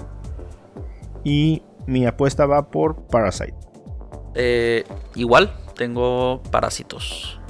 Y 1.24 1.62
mi 1.87 2.07
apuesta 2.07 2.46
va 2.46 2.70
por 2.70 3.07
Parasite. 3.07 3.55
Eh, 4.35 4.85
igual, 5.14 5.52
tengo 5.76 6.42
Parásitos. 6.50 7.40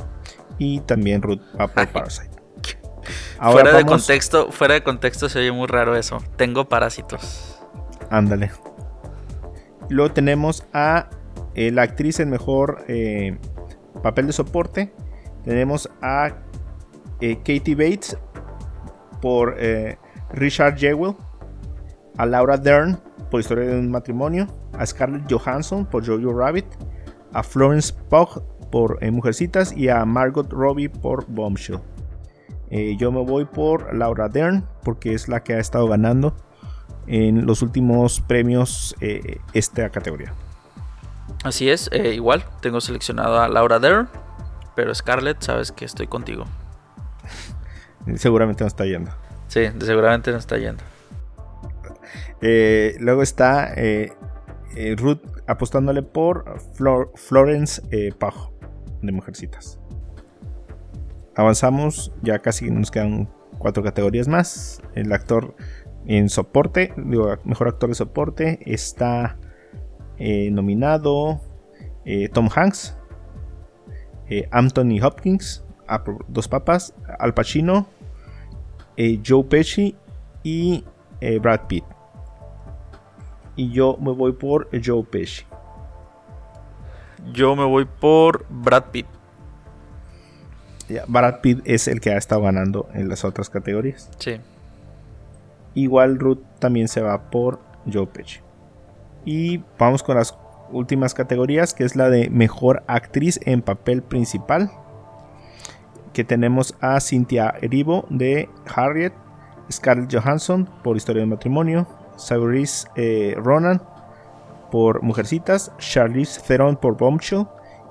Y 0.58 0.80
también 0.80 1.22
Ruth 1.22 1.40
va 1.60 1.68
por 1.68 1.88
Parasite. 1.88 2.35
Fuera 3.40 3.76
de 3.76 3.84
contexto, 3.84 4.50
fuera 4.52 4.74
de 4.74 4.82
contexto 4.82 5.28
se 5.28 5.38
oye 5.38 5.52
muy 5.52 5.66
raro 5.66 5.96
eso. 5.96 6.22
Tengo 6.36 6.68
Parásitos. 6.68 7.58
Ándale. 8.10 8.50
Luego 9.88 10.12
tenemos 10.12 10.64
a 10.72 11.08
la 11.54 11.82
actriz 11.82 12.20
en 12.20 12.30
mejor 12.30 12.84
papel 14.02 14.26
de 14.26 14.32
soporte. 14.32 14.92
Tenemos 15.44 15.88
a 16.02 16.32
eh, 17.20 17.36
Katie 17.38 17.74
Bates 17.74 18.16
por 19.20 19.56
eh, 19.58 19.98
Richard 20.32 20.76
Jewell, 20.76 21.14
a 22.18 22.26
Laura 22.26 22.56
Dern 22.56 22.98
por 23.30 23.40
Historia 23.40 23.66
de 23.66 23.78
un 23.78 23.90
matrimonio, 23.90 24.46
a 24.72 24.84
Scarlett 24.84 25.30
Johansson 25.30 25.86
por 25.86 26.06
Jojo 26.06 26.32
Rabbit, 26.32 26.66
a 27.32 27.42
Florence 27.42 27.94
Pugh 28.08 28.42
por 28.70 28.98
eh, 29.00 29.10
Mujercitas 29.10 29.72
y 29.72 29.88
a 29.88 30.04
Margot 30.04 30.52
Robbie 30.52 30.88
por 30.88 31.26
Bombshell. 31.26 31.80
Yo 32.70 33.12
me 33.12 33.22
voy 33.22 33.44
por 33.44 33.94
Laura 33.94 34.28
Dern 34.28 34.66
porque 34.82 35.14
es 35.14 35.28
la 35.28 35.42
que 35.42 35.54
ha 35.54 35.58
estado 35.58 35.86
ganando 35.88 36.34
en 37.06 37.46
los 37.46 37.62
últimos 37.62 38.20
premios 38.20 38.96
esta 39.52 39.90
categoría. 39.90 40.34
Así 41.44 41.70
es, 41.70 41.90
igual 41.92 42.44
tengo 42.60 42.80
seleccionado 42.80 43.40
a 43.40 43.48
Laura 43.48 43.78
Dern, 43.78 44.08
pero 44.74 44.94
Scarlett, 44.94 45.42
sabes 45.42 45.70
que 45.70 45.84
estoy 45.84 46.08
contigo. 46.08 46.44
Seguramente 48.16 48.64
no 48.64 48.68
está 48.68 48.84
yendo. 48.84 49.12
Sí, 49.48 49.68
seguramente 49.78 50.32
no 50.32 50.38
está 50.38 50.58
yendo. 50.58 50.82
Eh, 52.40 52.96
luego 53.00 53.22
está 53.22 53.72
eh, 53.74 54.12
eh, 54.76 54.94
Ruth 54.96 55.22
apostándole 55.46 56.02
por 56.02 56.60
Florence 57.14 57.82
Pajo 58.18 58.52
de 59.02 59.12
Mujercitas. 59.12 59.78
Avanzamos, 61.36 62.12
ya 62.22 62.40
casi 62.40 62.70
nos 62.70 62.90
quedan 62.90 63.28
cuatro 63.58 63.82
categorías 63.82 64.26
más. 64.26 64.82
El 64.94 65.12
actor 65.12 65.54
en 66.06 66.28
soporte, 66.28 66.92
digo, 66.96 67.36
mejor 67.44 67.68
actor 67.68 67.90
de 67.90 67.94
soporte, 67.94 68.58
está 68.64 69.38
nominado 70.18 71.40
Tom 72.32 72.48
Hanks, 72.54 72.96
Anthony 74.50 74.98
Hopkins, 75.02 75.62
Dos 76.28 76.48
Papas, 76.48 76.94
Al 77.18 77.34
Pacino, 77.34 77.86
eh, 78.96 79.20
Joe 79.24 79.44
Pesci 79.44 79.94
y 80.42 80.84
eh, 81.20 81.38
Brad 81.38 81.66
Pitt. 81.68 81.84
Y 83.56 83.70
yo 83.70 83.96
me 83.98 84.12
voy 84.12 84.32
por 84.32 84.68
Joe 84.84 85.04
Pesci. 85.04 85.44
Yo 87.32 87.56
me 87.56 87.64
voy 87.64 87.84
por 87.84 88.46
Brad 88.48 88.84
Pitt. 88.90 89.06
Brad 91.08 91.40
Pitt 91.40 91.60
es 91.64 91.88
el 91.88 92.00
que 92.00 92.10
ha 92.10 92.16
estado 92.16 92.42
ganando 92.42 92.88
en 92.94 93.08
las 93.08 93.24
otras 93.24 93.50
categorías. 93.50 94.10
Sí. 94.18 94.38
Igual 95.74 96.18
Ruth 96.18 96.40
también 96.58 96.88
se 96.88 97.02
va 97.02 97.30
por 97.30 97.60
Joe 97.92 98.06
Pesci. 98.06 98.40
Y 99.24 99.62
vamos 99.78 100.02
con 100.02 100.16
las 100.16 100.36
últimas 100.70 101.14
categorías, 101.14 101.74
que 101.74 101.84
es 101.84 101.96
la 101.96 102.08
de 102.08 102.30
mejor 102.30 102.82
actriz 102.86 103.40
en 103.44 103.62
papel 103.62 104.02
principal 104.02 104.70
que 106.16 106.24
tenemos 106.24 106.74
a 106.80 106.98
Cynthia 106.98 107.54
Erivo 107.60 108.06
de 108.08 108.48
Harriet, 108.74 109.12
Scarlett 109.70 110.14
Johansson 110.14 110.66
por 110.82 110.96
Historia 110.96 111.20
de 111.20 111.26
Matrimonio, 111.26 111.86
Saoirse 112.16 112.88
eh, 112.96 113.34
Ronan 113.36 113.82
por 114.70 115.02
Mujercitas, 115.02 115.72
Charlize 115.76 116.40
Theron 116.40 116.76
por 116.76 116.96
Bombshell 116.96 117.46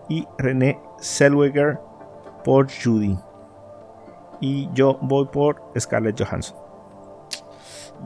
y 0.10 0.26
René 0.39 0.80
Zellweger 1.00 1.78
por 2.46 2.68
Judy. 2.72 3.18
Y 4.39 4.70
yo 4.74 4.98
voy 5.02 5.26
por 5.26 5.62
Scarlett 5.78 6.22
Johansson. 6.22 6.56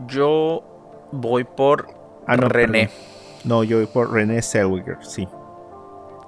Yo 0.08 0.64
voy 1.12 1.44
por 1.44 1.88
ah, 2.26 2.38
René. 2.38 2.90
No, 3.44 3.64
yo 3.64 3.78
voy 3.78 3.88
por 3.88 4.12
René 4.12 4.42
Zellweger, 4.42 5.04
sí. 5.04 5.28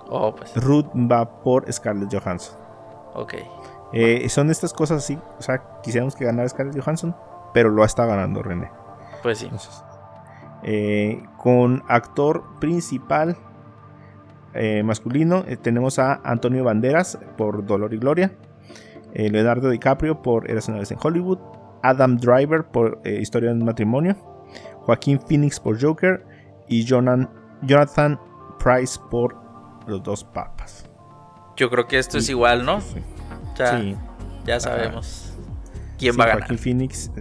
Oh, 0.09 0.35
pues. 0.35 0.53
Ruth 0.55 0.87
va 0.93 1.41
por 1.41 1.71
Scarlett 1.71 2.13
Johansson. 2.13 2.57
Ok. 3.13 3.35
Eh, 3.93 4.27
son 4.29 4.49
estas 4.51 4.73
cosas 4.73 5.03
así. 5.03 5.17
O 5.39 5.41
sea, 5.41 5.63
quisiéramos 5.81 6.15
que 6.15 6.25
ganara 6.25 6.49
Scarlett 6.49 6.77
Johansson, 6.77 7.15
pero 7.53 7.69
lo 7.69 7.85
está 7.85 8.05
ganando 8.05 8.43
René. 8.43 8.69
Pues 9.23 9.37
sí. 9.37 9.49
Eh, 10.63 11.23
con 11.37 11.83
actor 11.87 12.43
principal 12.59 13.37
eh, 14.53 14.83
masculino 14.83 15.43
tenemos 15.61 15.99
a 15.99 16.21
Antonio 16.23 16.63
Banderas 16.63 17.17
por 17.37 17.65
Dolor 17.65 17.93
y 17.93 17.97
Gloria. 17.97 18.31
Leonardo 19.13 19.69
DiCaprio 19.69 20.21
por 20.21 20.49
Eras 20.49 20.69
una 20.69 20.79
vez 20.79 20.91
en 20.91 20.97
Hollywood. 21.01 21.39
Adam 21.83 22.17
Driver 22.17 22.63
por 22.63 23.01
Historia 23.05 23.49
de 23.49 23.55
un 23.55 23.65
matrimonio. 23.65 24.15
Joaquín 24.81 25.19
Phoenix 25.19 25.59
por 25.59 25.81
Joker. 25.81 26.25
Y 26.67 26.85
Jonathan 26.85 28.19
Price 28.57 28.99
por 29.09 29.35
Los 29.87 30.01
dos 30.01 30.23
papas. 30.23 30.89
Yo 31.57 31.69
creo 31.69 31.87
que 31.87 31.99
esto 31.99 32.17
es 32.17 32.29
igual, 32.29 32.65
¿no? 32.65 32.79
Sí. 32.81 33.97
Ya, 34.45 34.59
sabemos 34.59 35.31
quién 36.01 36.15
va 36.19 36.25
a 36.25 36.27
ganar. 36.27 36.57
Phoenix 36.57 37.11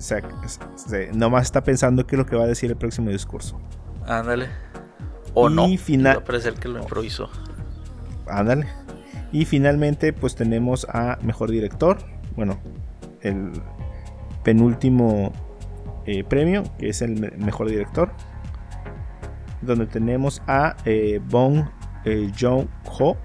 nomás 1.13 1.45
está 1.45 1.63
pensando 1.63 2.07
qué 2.07 2.17
es 2.17 2.19
lo 2.19 2.27
que 2.27 2.37
va 2.37 2.45
a 2.45 2.47
decir 2.47 2.71
el 2.71 2.77
próximo 2.77 3.11
discurso. 3.11 3.61
Ándale. 4.07 4.49
O 5.35 5.49
no. 5.49 5.69
Final... 5.79 6.23
parece 6.23 6.53
que 6.55 6.69
lo 6.69 6.81
improvisó. 6.81 7.31
Ándale. 8.27 8.67
Y 9.33 9.45
finalmente, 9.45 10.13
pues 10.13 10.35
tenemos 10.35 10.87
a 10.89 11.19
mejor 11.23 11.51
director. 11.51 11.99
Bueno, 12.37 12.59
el 13.21 13.53
penúltimo 14.43 15.33
eh, 16.07 16.25
premio, 16.25 16.65
que 16.79 16.89
es 16.89 17.03
el 17.03 17.37
mejor 17.39 17.69
director. 17.69 18.11
Donde 19.63 19.87
tenemos 19.87 20.43
a 20.47 20.77
eh, 20.85 21.21
Bong 21.29 21.65
eh, 22.05 22.31
Joon-ho 22.39 23.17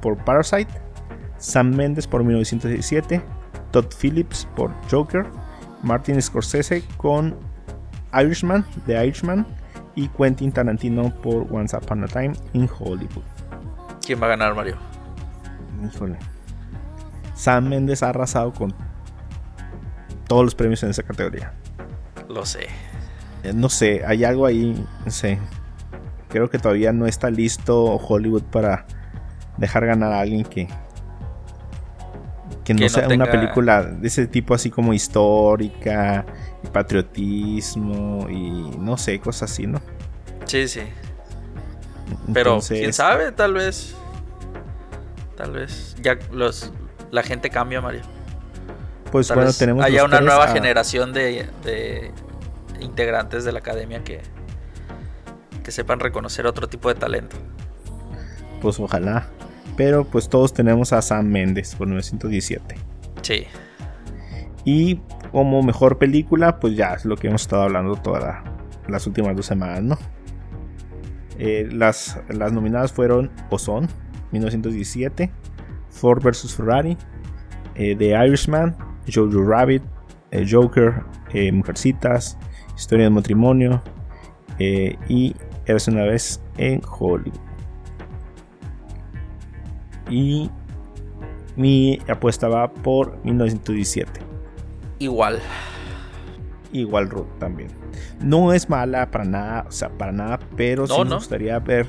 por 0.00 0.24
Parasite. 0.24 0.84
Sam 1.44 1.74
Mendes 1.74 2.06
por 2.06 2.24
1917, 2.24 3.20
Todd 3.70 3.86
Phillips 4.00 4.48
por 4.56 4.72
Joker, 4.90 5.26
Martin 5.82 6.20
Scorsese 6.22 6.82
con 6.96 7.36
Irishman, 8.14 8.64
The 8.86 9.06
Irishman, 9.06 9.46
y 9.94 10.08
Quentin 10.08 10.52
Tarantino 10.52 11.14
por 11.22 11.46
Once 11.50 11.76
Upon 11.76 12.04
a 12.04 12.08
Time 12.08 12.32
in 12.52 12.68
Hollywood. 12.78 13.24
¿Quién 14.04 14.20
va 14.20 14.26
a 14.26 14.30
ganar, 14.30 14.54
Mario? 14.54 14.76
Híjole. 15.84 16.18
Sam 17.34 17.68
Mendes 17.68 18.02
ha 18.02 18.10
arrasado 18.10 18.52
con 18.52 18.74
todos 20.26 20.44
los 20.44 20.54
premios 20.54 20.82
en 20.82 20.90
esa 20.90 21.02
categoría. 21.02 21.52
Lo 22.28 22.46
sé. 22.46 22.68
Eh, 23.42 23.52
no 23.52 23.68
sé, 23.68 24.02
hay 24.06 24.24
algo 24.24 24.46
ahí, 24.46 24.86
no 25.04 25.10
sé. 25.10 25.38
Creo 26.28 26.50
que 26.50 26.58
todavía 26.58 26.92
no 26.92 27.06
está 27.06 27.30
listo 27.30 27.96
Hollywood 27.96 28.42
para 28.44 28.86
dejar 29.56 29.86
ganar 29.86 30.12
a 30.12 30.20
alguien 30.20 30.44
que 30.44 30.68
que 32.64 32.74
no 32.74 32.88
sea 32.88 33.08
una 33.08 33.26
película 33.26 33.82
de 33.82 34.08
ese 34.08 34.26
tipo 34.26 34.54
así 34.54 34.70
como 34.70 34.94
histórica, 34.94 36.24
y 36.62 36.66
patriotismo 36.68 38.26
y 38.30 38.76
no 38.78 38.96
sé, 38.96 39.20
cosas 39.20 39.52
así, 39.52 39.66
¿no? 39.66 39.80
Sí, 40.46 40.66
sí. 40.68 40.80
Pero 42.32 42.60
quién 42.66 42.92
sabe, 42.92 43.32
tal 43.32 43.54
vez. 43.54 43.94
Tal 45.36 45.52
vez. 45.52 45.96
Ya 46.00 46.18
los 46.32 46.72
la 47.10 47.22
gente 47.22 47.50
cambia, 47.50 47.80
Mario. 47.80 48.02
Pues 49.10 49.32
bueno, 49.32 49.52
tenemos. 49.52 49.84
Haya 49.84 50.04
una 50.04 50.20
nueva 50.20 50.48
generación 50.48 51.12
de, 51.12 51.48
de, 51.62 52.10
integrantes 52.80 53.44
de 53.44 53.52
la 53.52 53.60
academia 53.60 54.02
que, 54.02 54.20
que 55.62 55.70
sepan 55.70 56.00
reconocer 56.00 56.46
otro 56.46 56.68
tipo 56.68 56.88
de 56.88 56.96
talento. 56.96 57.36
Pues 58.60 58.80
ojalá. 58.80 59.28
Pero 59.76 60.04
pues 60.04 60.28
todos 60.28 60.52
tenemos 60.52 60.92
a 60.92 61.02
Sam 61.02 61.26
Mendes 61.26 61.74
por 61.74 61.88
917. 61.88 62.76
Sí. 63.22 63.46
Y 64.64 65.00
como 65.32 65.62
mejor 65.62 65.98
película, 65.98 66.60
pues 66.60 66.76
ya 66.76 66.94
es 66.94 67.04
lo 67.04 67.16
que 67.16 67.28
hemos 67.28 67.42
estado 67.42 67.62
hablando 67.62 67.96
todas 67.96 68.42
las 68.88 69.06
últimas 69.06 69.36
dos 69.36 69.46
semanas, 69.46 69.82
¿no? 69.82 69.98
Eh, 71.38 71.68
las, 71.72 72.20
las 72.28 72.52
nominadas 72.52 72.92
fueron 72.92 73.30
Ozone, 73.50 73.88
1917, 74.30 75.30
Ford 75.90 76.22
vs. 76.22 76.54
Ferrari, 76.54 76.96
eh, 77.74 77.96
The 77.96 78.10
Irishman, 78.10 78.76
Jojo 79.12 79.42
Rabbit, 79.42 79.82
eh, 80.30 80.46
Joker, 80.48 81.02
Mujercitas, 81.52 82.38
Historia 82.76 83.06
de 83.06 83.10
matrimonio 83.10 83.82
y 85.08 85.34
Eres 85.66 85.88
una 85.88 86.04
vez 86.04 86.40
en 86.58 86.80
Hollywood. 86.86 87.53
Y 90.10 90.50
mi 91.56 92.00
apuesta 92.08 92.48
va 92.48 92.72
por 92.72 93.18
1917. 93.24 94.20
Igual. 94.98 95.40
Igual 96.72 97.10
Ruth 97.10 97.28
también. 97.38 97.70
No 98.20 98.52
es 98.52 98.68
mala 98.68 99.10
para 99.10 99.24
nada, 99.24 99.64
o 99.68 99.72
sea, 99.72 99.90
para 99.90 100.12
nada, 100.12 100.40
pero 100.56 100.86
sí 100.86 100.94
me 101.04 101.14
gustaría 101.14 101.58
ver 101.58 101.86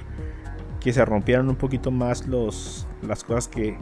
que 0.80 0.94
se 0.94 1.04
rompieran 1.04 1.50
un 1.50 1.56
poquito 1.56 1.90
más 1.90 2.28
los 2.28 2.88
las 3.02 3.24
cosas 3.24 3.48
que 3.48 3.78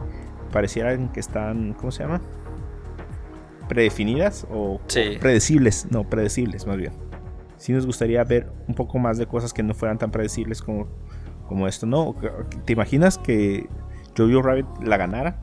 parecieran 0.52 1.10
que 1.10 1.20
están, 1.20 1.74
¿cómo 1.74 1.90
se 1.90 2.02
llama? 2.02 2.20
Predefinidas 3.68 4.46
o, 4.50 4.80
predecibles, 5.20 5.86
no, 5.90 6.08
predecibles 6.08 6.66
más 6.66 6.76
bien. 6.76 6.92
Sí 7.56 7.72
nos 7.72 7.86
gustaría 7.86 8.22
ver 8.24 8.50
un 8.68 8.74
poco 8.74 8.98
más 8.98 9.18
de 9.18 9.26
cosas 9.26 9.52
que 9.52 9.62
no 9.62 9.74
fueran 9.74 9.98
tan 9.98 10.10
predecibles 10.10 10.62
como, 10.62 10.86
como 11.46 11.66
esto, 11.66 11.86
¿no? 11.86 12.14
¿Te 12.64 12.72
imaginas 12.72 13.18
que 13.18 13.68
Jojo 14.16 14.42
Rabbit 14.42 14.66
la 14.82 14.96
ganara 14.96 15.36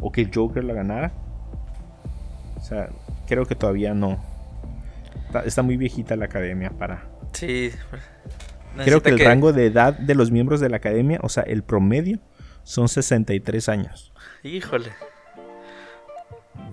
o 0.00 0.12
que 0.12 0.30
Joker 0.32 0.62
la 0.62 0.74
ganara. 0.74 1.12
O 2.56 2.60
sea, 2.60 2.90
creo 3.26 3.46
que 3.46 3.54
todavía 3.54 3.94
no. 3.94 4.22
Está, 5.44 5.62
muy 5.62 5.76
viejita 5.76 6.14
la 6.16 6.26
academia 6.26 6.70
para. 6.70 7.08
Sí. 7.32 7.72
Creo 8.84 9.02
que 9.02 9.10
el 9.10 9.18
rango 9.18 9.52
de 9.52 9.66
edad 9.66 9.94
de 9.94 10.14
los 10.14 10.30
miembros 10.30 10.60
de 10.60 10.68
la 10.68 10.76
academia, 10.76 11.18
o 11.22 11.28
sea, 11.28 11.42
el 11.44 11.62
promedio, 11.62 12.18
son 12.64 12.88
63 12.88 13.68
años. 13.68 14.12
Híjole. 14.42 14.90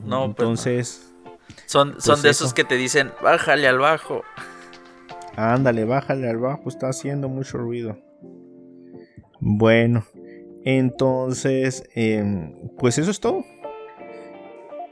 No, 0.03 0.25
pues 0.25 0.29
entonces. 0.29 1.13
Son, 1.65 2.01
son 2.01 2.13
pues 2.13 2.21
de 2.23 2.29
esos 2.29 2.53
que 2.53 2.63
te 2.63 2.75
dicen, 2.75 3.11
bájale 3.21 3.67
al 3.67 3.79
bajo. 3.79 4.23
Ándale, 5.35 5.85
bájale 5.85 6.29
al 6.29 6.37
bajo, 6.37 6.67
está 6.67 6.89
haciendo 6.89 7.29
mucho 7.29 7.57
ruido. 7.57 7.97
Bueno, 9.39 10.05
entonces, 10.63 11.83
em, 11.95 12.53
pues 12.77 12.97
eso 12.97 13.11
es 13.11 13.19
todo. 13.19 13.43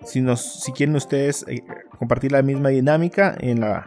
Si, 0.03 0.22
nos, 0.22 0.63
si 0.63 0.72
quieren 0.72 0.95
ustedes 0.95 1.45
eh, 1.47 1.63
compartir 1.97 2.32
la 2.32 2.41
misma 2.41 2.70
dinámica 2.70 3.36
en 3.39 3.59
la, 3.59 3.86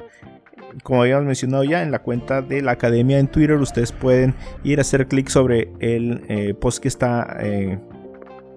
como 0.83 1.03
habíamos 1.03 1.25
mencionado 1.25 1.65
ya, 1.65 1.83
en 1.83 1.91
la 1.91 2.01
cuenta 2.01 2.43
de 2.43 2.63
la 2.63 2.73
academia 2.73 3.19
en 3.19 3.29
Twitter, 3.29 3.57
ustedes 3.57 3.93
pueden 3.93 4.35
ir 4.63 4.79
a 4.79 4.83
hacer 4.83 5.09
clic 5.09 5.29
sobre 5.29 5.73
el 5.81 6.25
eh, 6.29 6.55
post 6.55 6.83
que 6.83 6.89
está 6.89 7.37
eh, 7.41 7.79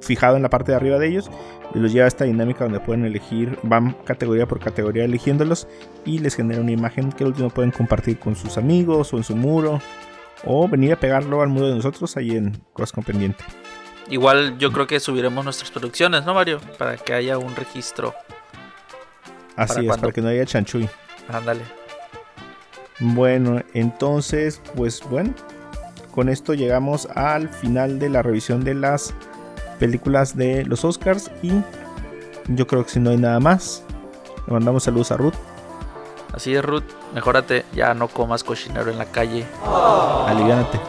fijado 0.02 0.36
en 0.36 0.44
la 0.44 0.50
parte 0.50 0.72
de 0.72 0.78
arriba 0.78 1.00
de 1.00 1.08
ellos 1.08 1.32
y 1.74 1.80
los 1.80 1.92
lleva 1.92 2.06
a 2.06 2.08
esta 2.08 2.26
dinámica 2.26 2.66
donde 2.66 2.80
pueden 2.80 3.06
elegir, 3.06 3.58
van 3.64 3.96
categoría 4.06 4.48
por 4.48 4.60
categoría 4.60 5.06
eligiéndolos 5.06 5.68
y 6.06 6.20
les 6.20 6.36
genera 6.36 6.62
una 6.62 6.72
imagen 6.72 7.12
que 7.12 7.24
al 7.24 7.32
último 7.32 7.50
pueden 7.50 7.72
compartir 7.72 8.20
con 8.20 8.36
sus 8.36 8.58
amigos 8.58 9.14
o 9.14 9.18
en 9.18 9.24
su 9.24 9.36
muro 9.36 9.82
o 10.44 10.68
venir 10.68 10.94
a 10.94 11.00
pegarlo 11.00 11.42
al 11.42 11.50
muro 11.50 11.70
de 11.70 11.76
nosotros 11.76 12.18
ahí 12.18 12.32
en 12.32 12.62
Cosas 12.74 12.92
con 12.92 13.04
Pendiente. 13.04 13.44
Igual 14.10 14.58
yo 14.58 14.72
creo 14.72 14.86
que 14.86 15.00
subiremos 15.00 15.44
nuestras 15.44 15.72
producciones, 15.72 16.26
¿no, 16.26 16.34
Mario? 16.34 16.60
Para 16.78 16.98
que 16.98 17.14
haya 17.14 17.38
un 17.38 17.56
registro. 17.56 18.14
Así 19.56 19.88
es, 19.88 19.98
para 19.98 20.12
que 20.12 20.22
no 20.22 20.28
haya 20.28 20.46
chanchuy. 20.46 20.88
Ándale. 21.28 21.62
Bueno, 23.00 23.62
entonces, 23.74 24.62
pues 24.76 25.02
bueno, 25.10 25.34
con 26.12 26.30
esto 26.30 26.54
llegamos 26.54 27.08
al 27.16 27.50
final 27.50 28.00
de 28.00 28.10
la 28.10 28.22
revisión 28.22 28.64
de 28.64 28.74
las 28.74 29.14
películas 29.80 30.38
de 30.38 30.64
los 30.66 30.86
Oscars 30.86 31.32
y 31.42 31.52
yo 32.48 32.68
creo 32.68 32.86
que 32.86 32.92
si 32.92 33.00
no 33.00 33.10
hay 33.10 33.18
nada 33.18 33.40
más, 33.40 33.84
le 34.48 34.54
mandamos 34.54 34.84
saludos 34.84 35.12
a 35.12 35.18
Ruth. 35.18 35.34
Así 36.36 36.54
es, 36.54 36.66
Ruth, 36.66 36.84
mejórate, 37.14 37.64
ya 37.74 37.94
no 37.94 38.10
comas 38.10 38.44
cochinero 38.44 38.92
en 38.92 38.98
la 38.98 39.06
calle. 39.06 39.46
Aliviánate. 40.28 40.82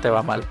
Te 0.00 0.08
va 0.08 0.22
mal. 0.22 0.42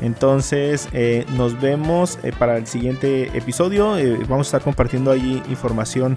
Entonces, 0.00 0.88
eh, 0.92 1.26
nos 1.36 1.60
vemos 1.60 2.20
eh, 2.22 2.32
para 2.38 2.56
el 2.56 2.68
siguiente 2.68 3.36
episodio. 3.36 3.98
Eh, 3.98 4.16
vamos 4.28 4.46
a 4.46 4.48
estar 4.48 4.62
compartiendo 4.62 5.10
allí 5.10 5.42
información 5.48 6.16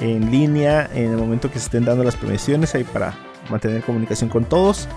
en 0.00 0.30
línea 0.30 0.90
en 0.92 1.12
el 1.12 1.16
momento 1.16 1.50
que 1.50 1.58
se 1.58 1.66
estén 1.66 1.86
dando 1.86 2.04
las 2.04 2.16
premiaciones 2.16 2.74
ahí 2.74 2.84
para 2.84 3.14
mantener 3.48 3.82
comunicación 3.82 4.28
con 4.28 4.44
todos. 4.44 4.88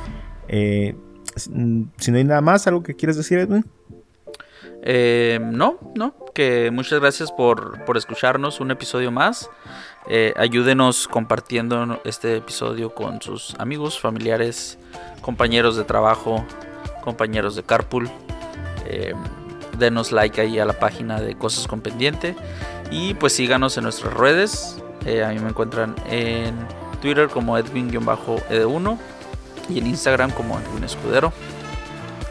si 0.50 0.92
no 2.12 2.18
hay 2.18 2.24
nada 2.26 2.42
más, 2.42 2.68
algo 2.68 2.84
que 2.84 2.96
quieras 2.96 3.16
decir, 3.16 3.40
Edwin. 3.40 3.64
no, 5.56 5.80
no, 5.96 6.16
que 6.34 6.72
muchas 6.72 7.00
gracias 7.00 7.32
por, 7.32 7.82
escucharnos 7.96 8.60
un 8.60 8.72
episodio 8.72 9.12
más. 9.12 9.50
Eh, 10.08 10.34
ayúdenos 10.38 11.08
compartiendo 11.08 12.00
este 12.04 12.38
episodio 12.38 12.94
con 12.94 13.22
sus 13.22 13.56
amigos, 13.60 14.00
familiares, 14.00 14.80
compañeros 15.22 15.76
de 15.76 15.84
trabajo, 15.84 16.46
compañeros 17.04 17.56
de 17.56 17.64
carpool. 17.64 18.10
Eh, 18.86 19.14
denos 19.78 20.12
like 20.12 20.40
ahí 20.42 20.60
a 20.60 20.66
la 20.66 20.74
página 20.74 21.20
de 21.20 21.36
Cosas 21.36 21.68
con 21.68 21.82
Pendiente. 21.82 22.36
Y 22.92 23.14
pues 23.16 23.34
síganos 23.34 23.78
en 23.78 23.84
nuestras 23.84 24.14
redes. 24.14 24.82
Eh, 25.06 25.24
a 25.24 25.30
mí 25.30 25.40
me 25.40 25.50
encuentran 25.50 25.96
en 26.10 26.56
Twitter 27.02 27.30
como 27.30 27.58
Edwin-Ed1 27.58 28.98
y 29.70 29.80
en 29.80 29.88
Instagram 29.88 30.32
como 30.32 30.60
Edwin 30.60 30.84
Escudero. 30.84 31.32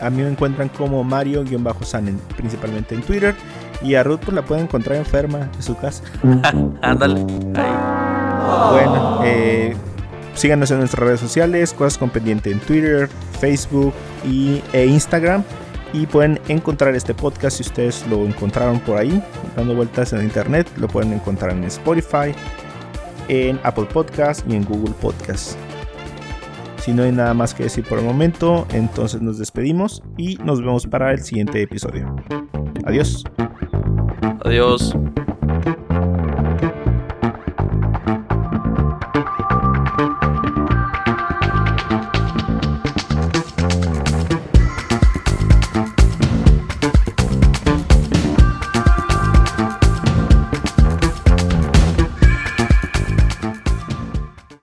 A 0.01 0.11
mí 0.11 0.23
me 0.23 0.29
encuentran 0.29 0.69
como 0.69 1.03
Mario-San, 1.03 2.21
principalmente 2.37 2.95
en 2.95 3.03
Twitter. 3.03 3.35
Y 3.83 3.95
a 3.95 4.03
Ruth 4.03 4.21
pues, 4.25 4.35
la 4.35 4.45
pueden 4.45 4.65
encontrar 4.65 4.97
enferma 4.97 5.51
en 5.55 5.63
su 5.63 5.77
casa. 5.77 6.03
Ándale. 6.83 7.25
Bueno, 8.71 9.21
eh, 9.25 9.77
síganos 10.35 10.71
en 10.71 10.79
nuestras 10.79 11.05
redes 11.05 11.21
sociales, 11.21 11.73
Cosas 11.73 11.99
con 11.99 12.11
Pendiente 12.11 12.51
en 12.51 12.61
Twitter, 12.61 13.09
Facebook 13.39 13.93
y, 14.27 14.63
e 14.73 14.87
Instagram. 14.87 15.45
Y 15.93 16.07
pueden 16.07 16.39
encontrar 16.49 16.95
este 16.95 17.15
podcast 17.15 17.57
si 17.57 17.63
ustedes 17.63 18.07
lo 18.09 18.27
encontraron 18.27 18.79
por 18.81 18.99
ahí, 18.99 19.23
dando 19.57 19.75
vueltas 19.75 20.13
en 20.13 20.23
internet. 20.23 20.69
Lo 20.77 20.87
pueden 20.87 21.15
encontrar 21.15 21.53
en 21.53 21.65
Spotify, 21.65 22.35
en 23.29 23.59
Apple 23.63 23.87
Podcast 23.87 24.47
y 24.51 24.55
en 24.55 24.65
Google 24.65 24.95
Podcast. 25.01 25.57
Si 26.81 26.93
no 26.93 27.05
hay 27.05 27.13
nada 27.13 27.33
más 27.33 27.55
que 27.55 27.65
decir 27.65 27.85
por 27.85 27.99
el 27.99 28.05
momento, 28.05 28.67
entonces 28.71 29.23
nos 29.23 29.39
despedimos 29.39 30.03
y 30.17 30.37
nos 30.45 30.61
vemos 30.61 30.87
para 30.87 31.13
el 31.13 31.23
siguiente 31.23 31.61
episodio. 31.63 32.15
Adiós. 32.85 33.25
Adiós. 34.45 34.93